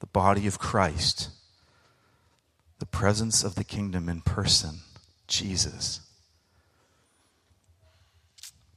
the 0.00 0.06
body 0.06 0.46
of 0.46 0.58
Christ, 0.58 1.30
the 2.80 2.86
presence 2.86 3.42
of 3.42 3.54
the 3.54 3.64
kingdom 3.64 4.10
in 4.10 4.20
person, 4.20 4.80
Jesus. 5.26 6.00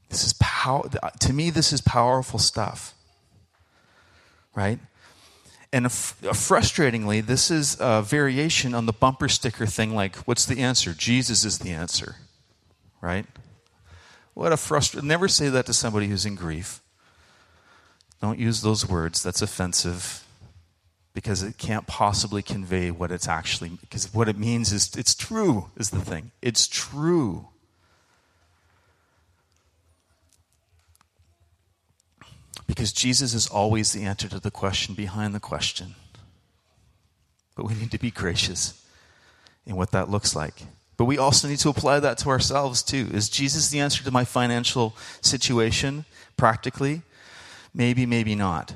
This 0.09 0.25
is 0.25 0.33
power. 0.33 0.89
To 1.19 1.33
me, 1.33 1.49
this 1.49 1.73
is 1.73 1.81
powerful 1.81 2.39
stuff 2.39 2.92
right? 4.55 4.79
And 5.71 5.87
uh, 5.87 5.89
frustratingly, 5.89 7.25
this 7.25 7.49
is 7.49 7.77
a 7.79 8.01
variation 8.01 8.75
on 8.75 8.85
the 8.85 8.93
bumper 8.93 9.27
sticker 9.27 9.65
thing 9.65 9.95
like, 9.95 10.15
what's 10.17 10.45
the 10.45 10.59
answer? 10.59 10.93
Jesus 10.93 11.43
is 11.43 11.59
the 11.59 11.71
answer, 11.71 12.17
right? 13.01 13.25
What 14.33 14.51
a 14.51 14.57
frustrating. 14.57 15.07
Never 15.07 15.27
say 15.27 15.49
that 15.49 15.65
to 15.65 15.73
somebody 15.73 16.07
who's 16.07 16.25
in 16.25 16.35
grief. 16.35 16.81
Don't 18.21 18.39
use 18.39 18.61
those 18.61 18.87
words. 18.87 19.21
That's 19.21 19.41
offensive 19.41 20.25
because 21.13 21.43
it 21.43 21.57
can't 21.57 21.85
possibly 21.87 22.41
convey 22.41 22.89
what 22.89 23.11
it's 23.11 23.27
actually 23.27 23.69
because 23.69 24.11
what 24.13 24.27
it 24.27 24.37
means 24.37 24.73
is 24.73 24.95
it's 24.95 25.13
true 25.13 25.69
is 25.77 25.91
the 25.91 25.99
thing. 25.99 26.31
It's 26.41 26.67
true. 26.67 27.47
Because 32.67 32.93
Jesus 32.93 33.33
is 33.33 33.47
always 33.47 33.91
the 33.91 34.03
answer 34.03 34.27
to 34.29 34.39
the 34.39 34.51
question 34.51 34.95
behind 34.95 35.35
the 35.35 35.39
question. 35.39 35.95
But 37.55 37.65
we 37.65 37.73
need 37.75 37.91
to 37.91 37.99
be 37.99 38.11
gracious 38.11 38.85
in 39.65 39.75
what 39.75 39.91
that 39.91 40.09
looks 40.09 40.35
like. 40.35 40.63
But 40.97 41.05
we 41.05 41.17
also 41.17 41.47
need 41.47 41.59
to 41.59 41.69
apply 41.69 41.99
that 41.99 42.17
to 42.19 42.29
ourselves 42.29 42.83
too. 42.83 43.09
Is 43.11 43.29
Jesus 43.29 43.69
the 43.69 43.79
answer 43.79 44.03
to 44.03 44.11
my 44.11 44.23
financial 44.23 44.95
situation 45.21 46.05
practically? 46.37 47.01
Maybe, 47.73 48.05
maybe 48.05 48.35
not. 48.35 48.75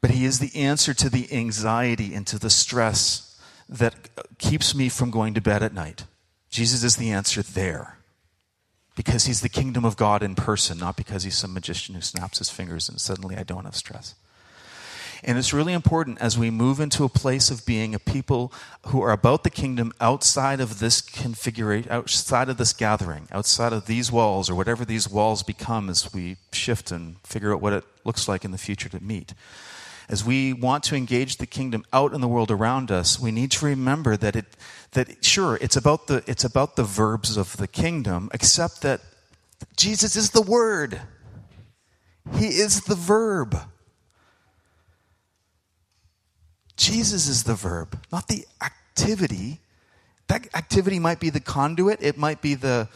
But 0.00 0.12
he 0.12 0.24
is 0.24 0.38
the 0.38 0.54
answer 0.54 0.94
to 0.94 1.10
the 1.10 1.30
anxiety 1.32 2.14
and 2.14 2.26
to 2.28 2.38
the 2.38 2.50
stress 2.50 3.40
that 3.68 3.94
keeps 4.38 4.74
me 4.74 4.88
from 4.88 5.10
going 5.10 5.34
to 5.34 5.40
bed 5.40 5.62
at 5.62 5.74
night. 5.74 6.04
Jesus 6.48 6.84
is 6.84 6.96
the 6.96 7.10
answer 7.10 7.42
there 7.42 7.97
because 8.98 9.26
he's 9.26 9.42
the 9.42 9.48
kingdom 9.48 9.84
of 9.84 9.96
God 9.96 10.24
in 10.24 10.34
person, 10.34 10.76
not 10.76 10.96
because 10.96 11.22
he's 11.22 11.38
some 11.38 11.54
magician 11.54 11.94
who 11.94 12.00
snaps 12.00 12.38
his 12.38 12.50
fingers 12.50 12.88
and 12.88 13.00
suddenly 13.00 13.36
I 13.36 13.44
don't 13.44 13.64
have 13.64 13.76
stress. 13.76 14.16
And 15.22 15.38
it's 15.38 15.52
really 15.52 15.72
important 15.72 16.20
as 16.20 16.36
we 16.36 16.50
move 16.50 16.80
into 16.80 17.04
a 17.04 17.08
place 17.08 17.48
of 17.48 17.64
being 17.64 17.94
a 17.94 18.00
people 18.00 18.52
who 18.86 19.00
are 19.00 19.12
about 19.12 19.44
the 19.44 19.50
kingdom 19.50 19.92
outside 20.00 20.60
of 20.60 20.80
this 20.80 21.00
configuration, 21.00 21.92
outside 21.92 22.48
of 22.48 22.56
this 22.56 22.72
gathering, 22.72 23.28
outside 23.30 23.72
of 23.72 23.86
these 23.86 24.10
walls, 24.10 24.50
or 24.50 24.56
whatever 24.56 24.84
these 24.84 25.08
walls 25.08 25.44
become 25.44 25.88
as 25.88 26.12
we 26.12 26.36
shift 26.52 26.90
and 26.90 27.20
figure 27.20 27.54
out 27.54 27.60
what 27.60 27.72
it 27.72 27.84
looks 28.04 28.26
like 28.26 28.44
in 28.44 28.50
the 28.50 28.58
future 28.58 28.88
to 28.88 28.98
meet. 29.00 29.32
As 30.08 30.24
we 30.24 30.54
want 30.54 30.84
to 30.84 30.96
engage 30.96 31.36
the 31.36 31.46
kingdom 31.46 31.84
out 31.92 32.14
in 32.14 32.22
the 32.22 32.28
world 32.28 32.50
around 32.50 32.90
us, 32.90 33.20
we 33.20 33.30
need 33.30 33.50
to 33.52 33.66
remember 33.66 34.16
that 34.16 34.36
it, 34.36 34.46
that 34.92 35.22
sure 35.22 35.58
it's 35.60 35.76
about 35.76 36.06
the 36.06 36.24
it's 36.26 36.44
about 36.44 36.76
the 36.76 36.84
verbs 36.84 37.36
of 37.36 37.58
the 37.58 37.68
kingdom 37.68 38.30
except 38.32 38.80
that 38.82 39.00
jesus 39.76 40.16
is 40.16 40.30
the 40.30 40.40
word. 40.40 41.00
He 42.36 42.46
is 42.46 42.82
the 42.82 42.94
verb. 42.94 43.56
Jesus 46.76 47.28
is 47.28 47.44
the 47.44 47.54
verb 47.54 47.98
not 48.10 48.28
the 48.28 48.46
activity. 48.62 49.60
That 50.28 50.46
activity 50.54 50.98
might 50.98 51.20
be 51.20 51.30
the 51.30 51.40
conduit 51.40 52.02
it 52.02 52.16
might 52.16 52.40
be 52.40 52.54
the 52.54 52.88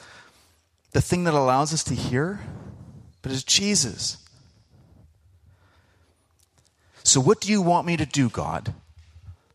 the 0.93 1.03
thing 1.03 1.25
that 1.25 1.35
allows 1.35 1.73
us 1.75 1.85
to 1.85 1.95
hear 1.95 2.41
but 3.23 3.33
it's 3.33 3.43
jesus 3.43 4.22
so 7.13 7.21
what 7.21 7.41
do 7.41 7.51
you 7.51 7.61
want 7.61 7.87
me 7.87 7.97
to 7.97 8.07
do 8.07 8.29
god 8.29 8.75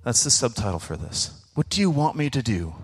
that's 0.03 0.23
the 0.23 0.31
subtitle 0.31 0.79
for 0.79 0.95
this 0.95 1.37
what 1.57 1.69
do 1.69 1.81
you 1.81 1.89
want 1.89 2.15
me 2.15 2.29
to 2.29 2.43
do? 2.43 2.75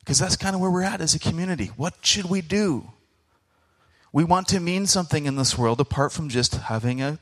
Because 0.00 0.18
that's 0.18 0.34
kind 0.34 0.56
of 0.56 0.60
where 0.60 0.68
we're 0.68 0.82
at 0.82 1.00
as 1.00 1.14
a 1.14 1.20
community. 1.20 1.66
What 1.76 1.94
should 2.00 2.24
we 2.24 2.40
do? 2.40 2.90
We 4.12 4.24
want 4.24 4.48
to 4.48 4.58
mean 4.58 4.88
something 4.88 5.24
in 5.24 5.36
this 5.36 5.56
world 5.56 5.80
apart 5.80 6.10
from 6.10 6.28
just 6.28 6.56
having 6.56 7.00
a 7.00 7.20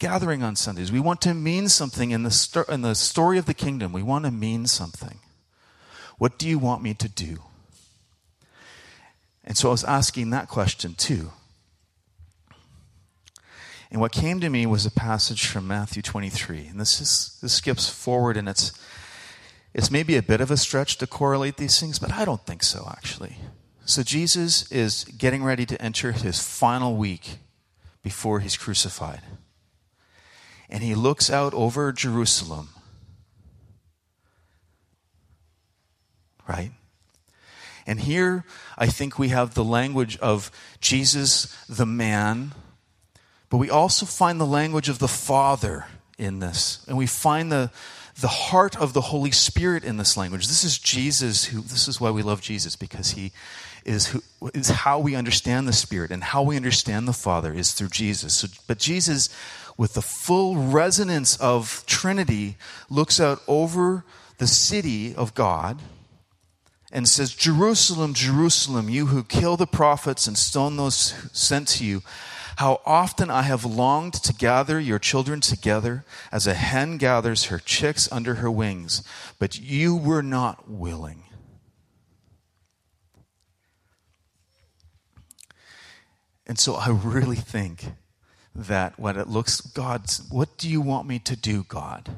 gathering 0.00 0.42
on 0.42 0.56
Sundays. 0.56 0.90
We 0.90 0.98
want 0.98 1.20
to 1.20 1.34
mean 1.34 1.68
something 1.68 2.10
in 2.10 2.24
the, 2.24 2.32
sto- 2.32 2.64
in 2.68 2.82
the 2.82 2.96
story 2.96 3.38
of 3.38 3.46
the 3.46 3.54
kingdom. 3.54 3.92
We 3.92 4.02
want 4.02 4.24
to 4.24 4.32
mean 4.32 4.66
something. 4.66 5.20
What 6.18 6.36
do 6.36 6.48
you 6.48 6.58
want 6.58 6.82
me 6.82 6.94
to 6.94 7.08
do? 7.08 7.42
And 9.44 9.56
so 9.56 9.68
I 9.68 9.70
was 9.70 9.84
asking 9.84 10.30
that 10.30 10.48
question 10.48 10.94
too. 10.94 11.30
And 13.90 14.00
what 14.00 14.12
came 14.12 14.40
to 14.40 14.50
me 14.50 14.66
was 14.66 14.84
a 14.84 14.90
passage 14.90 15.46
from 15.46 15.66
Matthew 15.66 16.02
23. 16.02 16.66
And 16.66 16.80
this, 16.80 17.00
is, 17.00 17.38
this 17.40 17.54
skips 17.54 17.88
forward 17.88 18.36
and 18.36 18.48
it's 18.48 18.72
it's 19.74 19.90
maybe 19.90 20.16
a 20.16 20.22
bit 20.22 20.40
of 20.40 20.50
a 20.50 20.56
stretch 20.56 20.98
to 20.98 21.06
correlate 21.06 21.56
these 21.56 21.78
things, 21.78 21.98
but 21.98 22.12
I 22.12 22.24
don't 22.24 22.44
think 22.44 22.62
so, 22.62 22.88
actually. 22.90 23.36
So 23.84 24.02
Jesus 24.02 24.70
is 24.72 25.04
getting 25.04 25.44
ready 25.44 25.66
to 25.66 25.80
enter 25.80 26.12
his 26.12 26.42
final 26.42 26.96
week 26.96 27.38
before 28.02 28.40
he's 28.40 28.56
crucified. 28.56 29.20
And 30.68 30.82
he 30.82 30.94
looks 30.94 31.30
out 31.30 31.54
over 31.54 31.92
Jerusalem. 31.92 32.70
Right? 36.48 36.72
And 37.86 38.00
here, 38.00 38.44
I 38.76 38.86
think 38.86 39.18
we 39.18 39.28
have 39.28 39.54
the 39.54 39.64
language 39.64 40.18
of 40.18 40.50
Jesus, 40.80 41.54
the 41.68 41.86
man, 41.86 42.52
but 43.50 43.58
we 43.58 43.70
also 43.70 44.06
find 44.06 44.40
the 44.40 44.46
language 44.46 44.88
of 44.88 44.98
the 44.98 45.08
Father 45.08 45.86
in 46.18 46.40
this. 46.40 46.84
And 46.86 46.98
we 46.98 47.06
find 47.06 47.50
the, 47.50 47.70
the 48.20 48.28
heart 48.28 48.76
of 48.76 48.92
the 48.92 49.00
Holy 49.00 49.30
Spirit 49.30 49.84
in 49.84 49.96
this 49.96 50.16
language. 50.16 50.48
This 50.48 50.64
is 50.64 50.78
Jesus 50.78 51.46
who, 51.46 51.62
this 51.62 51.88
is 51.88 52.00
why 52.00 52.10
we 52.10 52.22
love 52.22 52.40
Jesus, 52.40 52.76
because 52.76 53.12
he 53.12 53.32
is, 53.84 54.08
who, 54.08 54.22
is 54.52 54.68
how 54.68 54.98
we 54.98 55.14
understand 55.14 55.66
the 55.66 55.72
Spirit 55.72 56.10
and 56.10 56.22
how 56.22 56.42
we 56.42 56.56
understand 56.56 57.08
the 57.08 57.12
Father 57.12 57.52
is 57.54 57.72
through 57.72 57.88
Jesus. 57.88 58.34
So, 58.34 58.48
but 58.66 58.78
Jesus, 58.78 59.30
with 59.76 59.94
the 59.94 60.02
full 60.02 60.56
resonance 60.56 61.40
of 61.40 61.84
Trinity, 61.86 62.56
looks 62.90 63.18
out 63.20 63.40
over 63.48 64.04
the 64.38 64.46
city 64.46 65.14
of 65.14 65.34
God 65.34 65.80
and 66.90 67.08
says, 67.08 67.34
Jerusalem, 67.34 68.14
Jerusalem, 68.14 68.88
you 68.88 69.06
who 69.06 69.22
kill 69.22 69.56
the 69.56 69.66
prophets 69.66 70.26
and 70.26 70.36
stone 70.36 70.76
those 70.76 71.14
sent 71.32 71.68
to 71.68 71.84
you, 71.84 72.02
how 72.58 72.80
often 72.84 73.30
I 73.30 73.42
have 73.42 73.64
longed 73.64 74.14
to 74.14 74.34
gather 74.34 74.80
your 74.80 74.98
children 74.98 75.40
together 75.40 76.04
as 76.32 76.48
a 76.48 76.54
hen 76.54 76.96
gathers 76.96 77.44
her 77.44 77.60
chicks 77.60 78.10
under 78.10 78.34
her 78.34 78.50
wings, 78.50 79.04
but 79.38 79.60
you 79.60 79.94
were 79.94 80.24
not 80.24 80.68
willing. 80.68 81.22
And 86.48 86.58
so 86.58 86.74
I 86.74 86.88
really 86.88 87.36
think 87.36 87.92
that 88.56 88.98
what 88.98 89.16
it 89.16 89.28
looks, 89.28 89.60
God, 89.60 90.10
what 90.28 90.58
do 90.58 90.68
you 90.68 90.80
want 90.80 91.06
me 91.06 91.20
to 91.20 91.36
do, 91.36 91.62
God? 91.62 92.10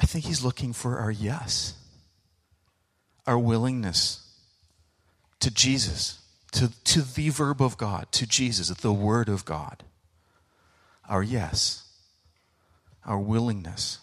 I 0.00 0.06
think 0.06 0.24
he's 0.24 0.42
looking 0.42 0.72
for 0.72 0.96
our 0.96 1.10
yes, 1.10 1.74
our 3.26 3.38
willingness 3.38 4.25
to 5.40 5.50
Jesus, 5.50 6.20
to, 6.52 6.72
to 6.84 7.02
the 7.02 7.30
verb 7.30 7.60
of 7.60 7.76
God, 7.76 8.10
to 8.12 8.26
Jesus, 8.26 8.68
the 8.68 8.92
word 8.92 9.28
of 9.28 9.44
God. 9.44 9.84
Our 11.08 11.22
yes, 11.22 11.84
our 13.04 13.18
willingness. 13.18 14.00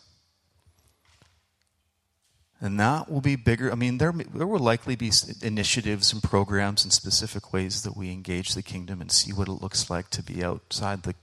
And 2.62 2.80
that 2.80 3.12
will 3.12 3.20
be 3.20 3.36
bigger. 3.36 3.70
I 3.70 3.76
mean, 3.76 3.98
there, 3.98 4.14
there 4.14 4.48
will 4.48 4.58
likely 4.58 4.96
be 4.96 5.12
initiatives 5.42 6.14
and 6.14 6.24
programs 6.24 6.86
and 6.86 6.94
specific 6.94 7.52
ways 7.52 7.84
that 7.84 7.98
we 7.98 8.10
engage 8.10 8.54
the 8.54 8.62
kingdom 8.62 9.02
and 9.02 9.12
see 9.12 9.34
what 9.34 9.50
it 9.50 9.62
looks 9.62 9.90
like 9.90 10.10
to 10.12 10.24
be 10.24 10.42
outside 10.42 11.04
the 11.04 11.14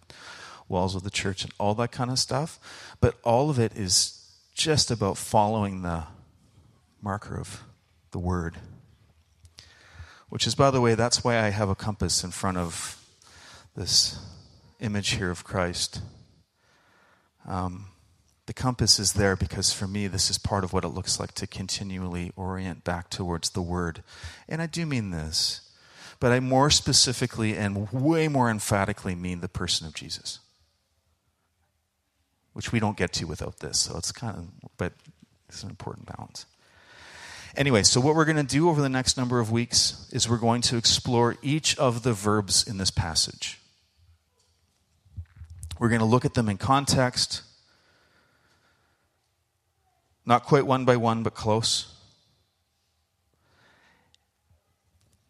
walls 0.68 0.94
of 0.94 1.02
the 1.02 1.10
church 1.10 1.42
and 1.42 1.52
all 1.58 1.74
that 1.76 1.92
kind 1.92 2.10
of 2.10 2.18
stuff. 2.18 2.58
But 3.00 3.16
all 3.24 3.48
of 3.48 3.58
it 3.58 3.72
is 3.74 4.30
just 4.54 4.90
about 4.90 5.16
following 5.16 5.80
the 5.80 6.04
marker 7.00 7.40
of 7.40 7.62
the 8.10 8.18
word. 8.18 8.58
Which 10.30 10.46
is, 10.46 10.54
by 10.54 10.70
the 10.70 10.80
way, 10.80 10.94
that's 10.94 11.22
why 11.22 11.38
I 11.38 11.50
have 11.50 11.68
a 11.68 11.74
compass 11.74 12.24
in 12.24 12.30
front 12.30 12.56
of 12.56 12.96
this 13.76 14.18
image 14.80 15.10
here 15.10 15.30
of 15.30 15.44
Christ. 15.44 16.00
Um, 17.46 17.88
the 18.46 18.54
compass 18.54 18.98
is 18.98 19.12
there 19.12 19.36
because 19.36 19.72
for 19.72 19.86
me, 19.86 20.06
this 20.06 20.30
is 20.30 20.38
part 20.38 20.64
of 20.64 20.72
what 20.72 20.84
it 20.84 20.88
looks 20.88 21.20
like 21.20 21.32
to 21.34 21.46
continually 21.46 22.32
orient 22.34 22.82
back 22.82 23.10
towards 23.10 23.50
the 23.50 23.62
Word. 23.62 24.02
And 24.48 24.62
I 24.62 24.66
do 24.66 24.86
mean 24.86 25.10
this, 25.10 25.60
but 26.18 26.32
I 26.32 26.40
more 26.40 26.70
specifically 26.70 27.56
and 27.56 27.92
way 27.92 28.26
more 28.26 28.48
emphatically 28.48 29.14
mean 29.14 29.40
the 29.40 29.48
person 29.48 29.86
of 29.86 29.94
Jesus 29.94 30.38
which 32.52 32.72
we 32.72 32.80
don't 32.80 32.96
get 32.96 33.12
to 33.14 33.26
without 33.26 33.58
this. 33.60 33.78
So 33.78 33.96
it's 33.96 34.12
kind 34.12 34.36
of, 34.36 34.48
but 34.76 34.92
it's 35.48 35.62
an 35.62 35.70
important 35.70 36.06
balance. 36.06 36.46
Anyway, 37.56 37.82
so 37.82 38.00
what 38.00 38.14
we're 38.14 38.24
going 38.24 38.36
to 38.36 38.42
do 38.42 38.68
over 38.68 38.80
the 38.80 38.88
next 38.88 39.16
number 39.16 39.40
of 39.40 39.50
weeks 39.50 40.08
is 40.12 40.28
we're 40.28 40.38
going 40.38 40.62
to 40.62 40.76
explore 40.76 41.36
each 41.42 41.76
of 41.78 42.02
the 42.02 42.12
verbs 42.12 42.66
in 42.66 42.78
this 42.78 42.90
passage. 42.90 43.58
We're 45.78 45.88
going 45.88 46.00
to 46.00 46.06
look 46.06 46.24
at 46.24 46.34
them 46.34 46.48
in 46.48 46.58
context, 46.58 47.42
not 50.24 50.44
quite 50.44 50.66
one 50.66 50.84
by 50.84 50.96
one, 50.96 51.22
but 51.22 51.34
close. 51.34 51.94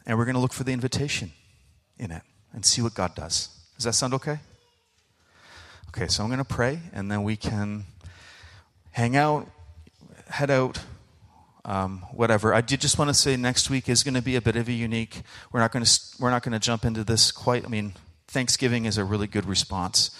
And 0.04 0.18
we're 0.18 0.24
going 0.24 0.34
to 0.34 0.40
look 0.40 0.52
for 0.52 0.64
the 0.64 0.72
invitation 0.72 1.32
in 1.98 2.10
it 2.10 2.22
and 2.52 2.64
see 2.64 2.82
what 2.82 2.94
God 2.94 3.14
does. 3.14 3.48
Does 3.76 3.84
that 3.84 3.94
sound 3.94 4.12
okay? 4.14 4.40
Okay, 5.88 6.06
so 6.08 6.22
I'm 6.22 6.28
going 6.28 6.38
to 6.38 6.44
pray, 6.44 6.80
and 6.92 7.10
then 7.10 7.22
we 7.22 7.36
can 7.36 7.84
hang 8.90 9.16
out, 9.16 9.48
head 10.28 10.50
out, 10.50 10.80
um, 11.64 12.04
whatever. 12.12 12.54
I 12.54 12.60
did 12.60 12.80
just 12.80 12.98
want 12.98 13.08
to 13.08 13.14
say 13.14 13.36
next 13.36 13.70
week 13.70 13.88
is 13.88 14.02
going 14.02 14.14
to 14.14 14.22
be 14.22 14.36
a 14.36 14.40
bit 14.40 14.56
of 14.56 14.68
a 14.68 14.72
unique. 14.72 15.22
We're 15.52 15.60
not 15.60 15.72
going 15.72 15.84
to 15.84 16.00
we're 16.18 16.30
not 16.30 16.42
going 16.42 16.52
to 16.52 16.58
jump 16.58 16.84
into 16.84 17.04
this 17.04 17.32
quite. 17.32 17.64
I 17.64 17.68
mean, 17.68 17.94
Thanksgiving 18.28 18.84
is 18.84 18.98
a 18.98 19.04
really 19.04 19.26
good 19.26 19.46
response. 19.46 20.10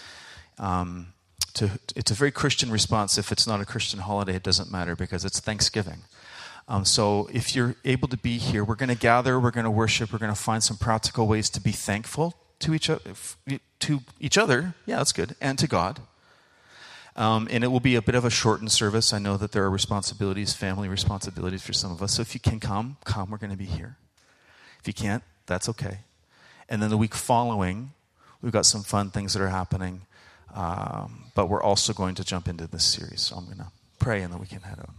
Um, 0.58 1.14
to, 1.54 1.78
it's 1.96 2.10
a 2.10 2.14
very 2.14 2.30
Christian 2.30 2.70
response. 2.70 3.18
If 3.18 3.32
it's 3.32 3.46
not 3.46 3.60
a 3.60 3.64
Christian 3.64 4.00
holiday, 4.00 4.36
it 4.36 4.42
doesn't 4.42 4.70
matter 4.70 4.94
because 4.94 5.24
it's 5.24 5.40
Thanksgiving. 5.40 6.02
Um, 6.68 6.84
so 6.84 7.28
if 7.32 7.56
you're 7.56 7.74
able 7.84 8.06
to 8.08 8.16
be 8.16 8.38
here, 8.38 8.62
we're 8.62 8.76
going 8.76 8.90
to 8.90 8.94
gather, 8.94 9.40
we're 9.40 9.50
going 9.50 9.64
to 9.64 9.70
worship, 9.70 10.12
we're 10.12 10.20
going 10.20 10.32
to 10.32 10.40
find 10.40 10.62
some 10.62 10.76
practical 10.76 11.26
ways 11.26 11.50
to 11.50 11.60
be 11.60 11.72
thankful 11.72 12.36
to 12.60 12.74
each 12.74 12.88
to 13.80 14.00
each 14.20 14.38
other. 14.38 14.74
Yeah, 14.86 14.98
that's 14.98 15.12
good, 15.12 15.34
and 15.40 15.58
to 15.58 15.66
God. 15.66 16.00
Um, 17.16 17.48
and 17.50 17.64
it 17.64 17.68
will 17.68 17.80
be 17.80 17.96
a 17.96 18.02
bit 18.02 18.14
of 18.14 18.24
a 18.24 18.30
shortened 18.30 18.70
service. 18.70 19.12
I 19.12 19.18
know 19.18 19.36
that 19.36 19.52
there 19.52 19.64
are 19.64 19.70
responsibilities, 19.70 20.52
family 20.52 20.88
responsibilities 20.88 21.62
for 21.62 21.72
some 21.72 21.90
of 21.90 22.02
us. 22.02 22.14
So 22.14 22.22
if 22.22 22.34
you 22.34 22.40
can 22.40 22.60
come, 22.60 22.96
come. 23.04 23.30
We're 23.30 23.38
going 23.38 23.50
to 23.50 23.56
be 23.56 23.64
here. 23.64 23.96
If 24.80 24.86
you 24.86 24.94
can't, 24.94 25.22
that's 25.46 25.68
okay. 25.68 25.98
And 26.68 26.80
then 26.80 26.90
the 26.90 26.96
week 26.96 27.14
following, 27.14 27.92
we've 28.40 28.52
got 28.52 28.64
some 28.64 28.82
fun 28.82 29.10
things 29.10 29.34
that 29.34 29.42
are 29.42 29.48
happening. 29.48 30.02
Um, 30.54 31.24
but 31.34 31.48
we're 31.48 31.62
also 31.62 31.92
going 31.92 32.14
to 32.16 32.24
jump 32.24 32.48
into 32.48 32.66
this 32.66 32.84
series. 32.84 33.20
So 33.20 33.36
I'm 33.36 33.44
going 33.44 33.58
to 33.58 33.70
pray 33.98 34.22
and 34.22 34.32
then 34.32 34.40
we 34.40 34.46
can 34.46 34.62
head 34.62 34.78
out. 34.78 34.90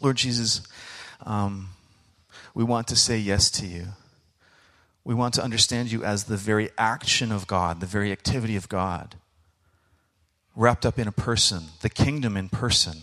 Lord 0.00 0.16
Jesus, 0.16 0.62
um, 1.24 1.70
we 2.54 2.64
want 2.64 2.88
to 2.88 2.96
say 2.96 3.18
yes 3.18 3.50
to 3.52 3.66
you. 3.66 3.88
We 5.04 5.14
want 5.14 5.34
to 5.34 5.42
understand 5.42 5.92
you 5.92 6.02
as 6.02 6.24
the 6.24 6.36
very 6.36 6.70
action 6.78 7.30
of 7.30 7.46
God, 7.46 7.80
the 7.80 7.86
very 7.86 8.10
activity 8.10 8.56
of 8.56 8.68
God, 8.68 9.16
wrapped 10.56 10.86
up 10.86 10.98
in 10.98 11.08
a 11.08 11.12
person, 11.12 11.64
the 11.80 11.88
kingdom 11.88 12.36
in 12.36 12.48
person. 12.48 12.98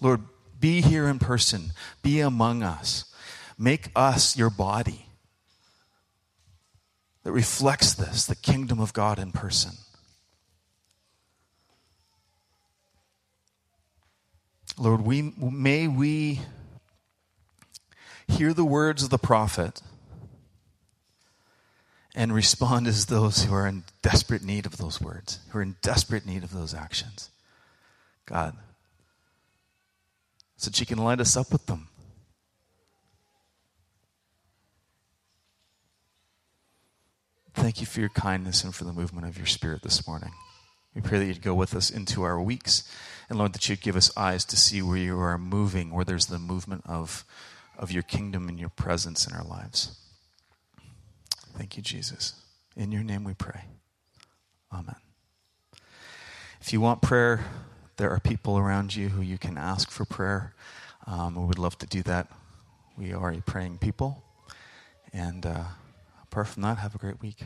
Lord, 0.00 0.22
be 0.58 0.80
here 0.80 1.06
in 1.06 1.18
person, 1.18 1.72
be 2.02 2.20
among 2.20 2.62
us. 2.62 3.04
Make 3.58 3.90
us 3.94 4.36
your 4.36 4.50
body 4.50 5.06
that 7.24 7.32
reflects 7.32 7.94
this, 7.94 8.26
the 8.26 8.36
kingdom 8.36 8.80
of 8.80 8.92
God 8.92 9.18
in 9.18 9.32
person. 9.32 9.72
Lord, 14.78 15.00
we, 15.00 15.32
may 15.38 15.88
we 15.88 16.40
hear 18.28 18.52
the 18.52 18.64
words 18.64 19.02
of 19.02 19.10
the 19.10 19.18
prophet 19.18 19.80
and 22.16 22.34
respond 22.34 22.86
as 22.86 23.06
those 23.06 23.44
who 23.44 23.54
are 23.54 23.66
in 23.66 23.84
desperate 24.00 24.42
need 24.42 24.64
of 24.64 24.78
those 24.78 25.00
words, 25.00 25.38
who 25.50 25.58
are 25.58 25.62
in 25.62 25.76
desperate 25.82 26.24
need 26.24 26.42
of 26.42 26.52
those 26.52 26.72
actions. 26.72 27.28
God, 28.24 28.56
so 30.56 30.70
that 30.70 30.80
you 30.80 30.86
can 30.86 30.98
light 30.98 31.20
us 31.20 31.36
up 31.36 31.52
with 31.52 31.66
them. 31.66 31.88
Thank 37.52 37.80
you 37.80 37.86
for 37.86 38.00
your 38.00 38.08
kindness 38.08 38.64
and 38.64 38.74
for 38.74 38.84
the 38.84 38.92
movement 38.92 39.26
of 39.26 39.36
your 39.36 39.46
spirit 39.46 39.82
this 39.82 40.06
morning. 40.06 40.32
We 40.94 41.02
pray 41.02 41.18
that 41.18 41.26
you'd 41.26 41.42
go 41.42 41.54
with 41.54 41.74
us 41.74 41.90
into 41.90 42.22
our 42.22 42.40
weeks. 42.40 42.90
And 43.28 43.38
Lord, 43.38 43.52
that 43.52 43.68
you'd 43.68 43.82
give 43.82 43.96
us 43.96 44.14
eyes 44.16 44.44
to 44.46 44.56
see 44.56 44.80
where 44.80 44.96
you 44.96 45.18
are 45.20 45.36
moving, 45.36 45.90
where 45.90 46.04
there's 46.04 46.26
the 46.26 46.38
movement 46.38 46.84
of, 46.86 47.24
of 47.78 47.92
your 47.92 48.02
kingdom 48.02 48.48
and 48.48 48.58
your 48.58 48.68
presence 48.70 49.26
in 49.26 49.34
our 49.34 49.44
lives. 49.44 49.98
Thank 51.56 51.76
you, 51.78 51.82
Jesus. 51.82 52.34
In 52.76 52.92
your 52.92 53.02
name 53.02 53.24
we 53.24 53.32
pray. 53.32 53.62
Amen. 54.70 54.96
If 56.60 56.72
you 56.72 56.82
want 56.82 57.00
prayer, 57.00 57.46
there 57.96 58.10
are 58.10 58.20
people 58.20 58.58
around 58.58 58.94
you 58.94 59.08
who 59.08 59.22
you 59.22 59.38
can 59.38 59.56
ask 59.56 59.90
for 59.90 60.04
prayer. 60.04 60.54
Um, 61.06 61.36
we 61.36 61.46
would 61.46 61.58
love 61.58 61.78
to 61.78 61.86
do 61.86 62.02
that. 62.02 62.28
We 62.98 63.14
are 63.14 63.30
a 63.30 63.40
praying 63.40 63.78
people. 63.78 64.22
And 65.14 65.46
uh, 65.46 65.64
apart 66.24 66.48
from 66.48 66.62
that, 66.64 66.76
have 66.78 66.94
a 66.94 66.98
great 66.98 67.22
week. 67.22 67.44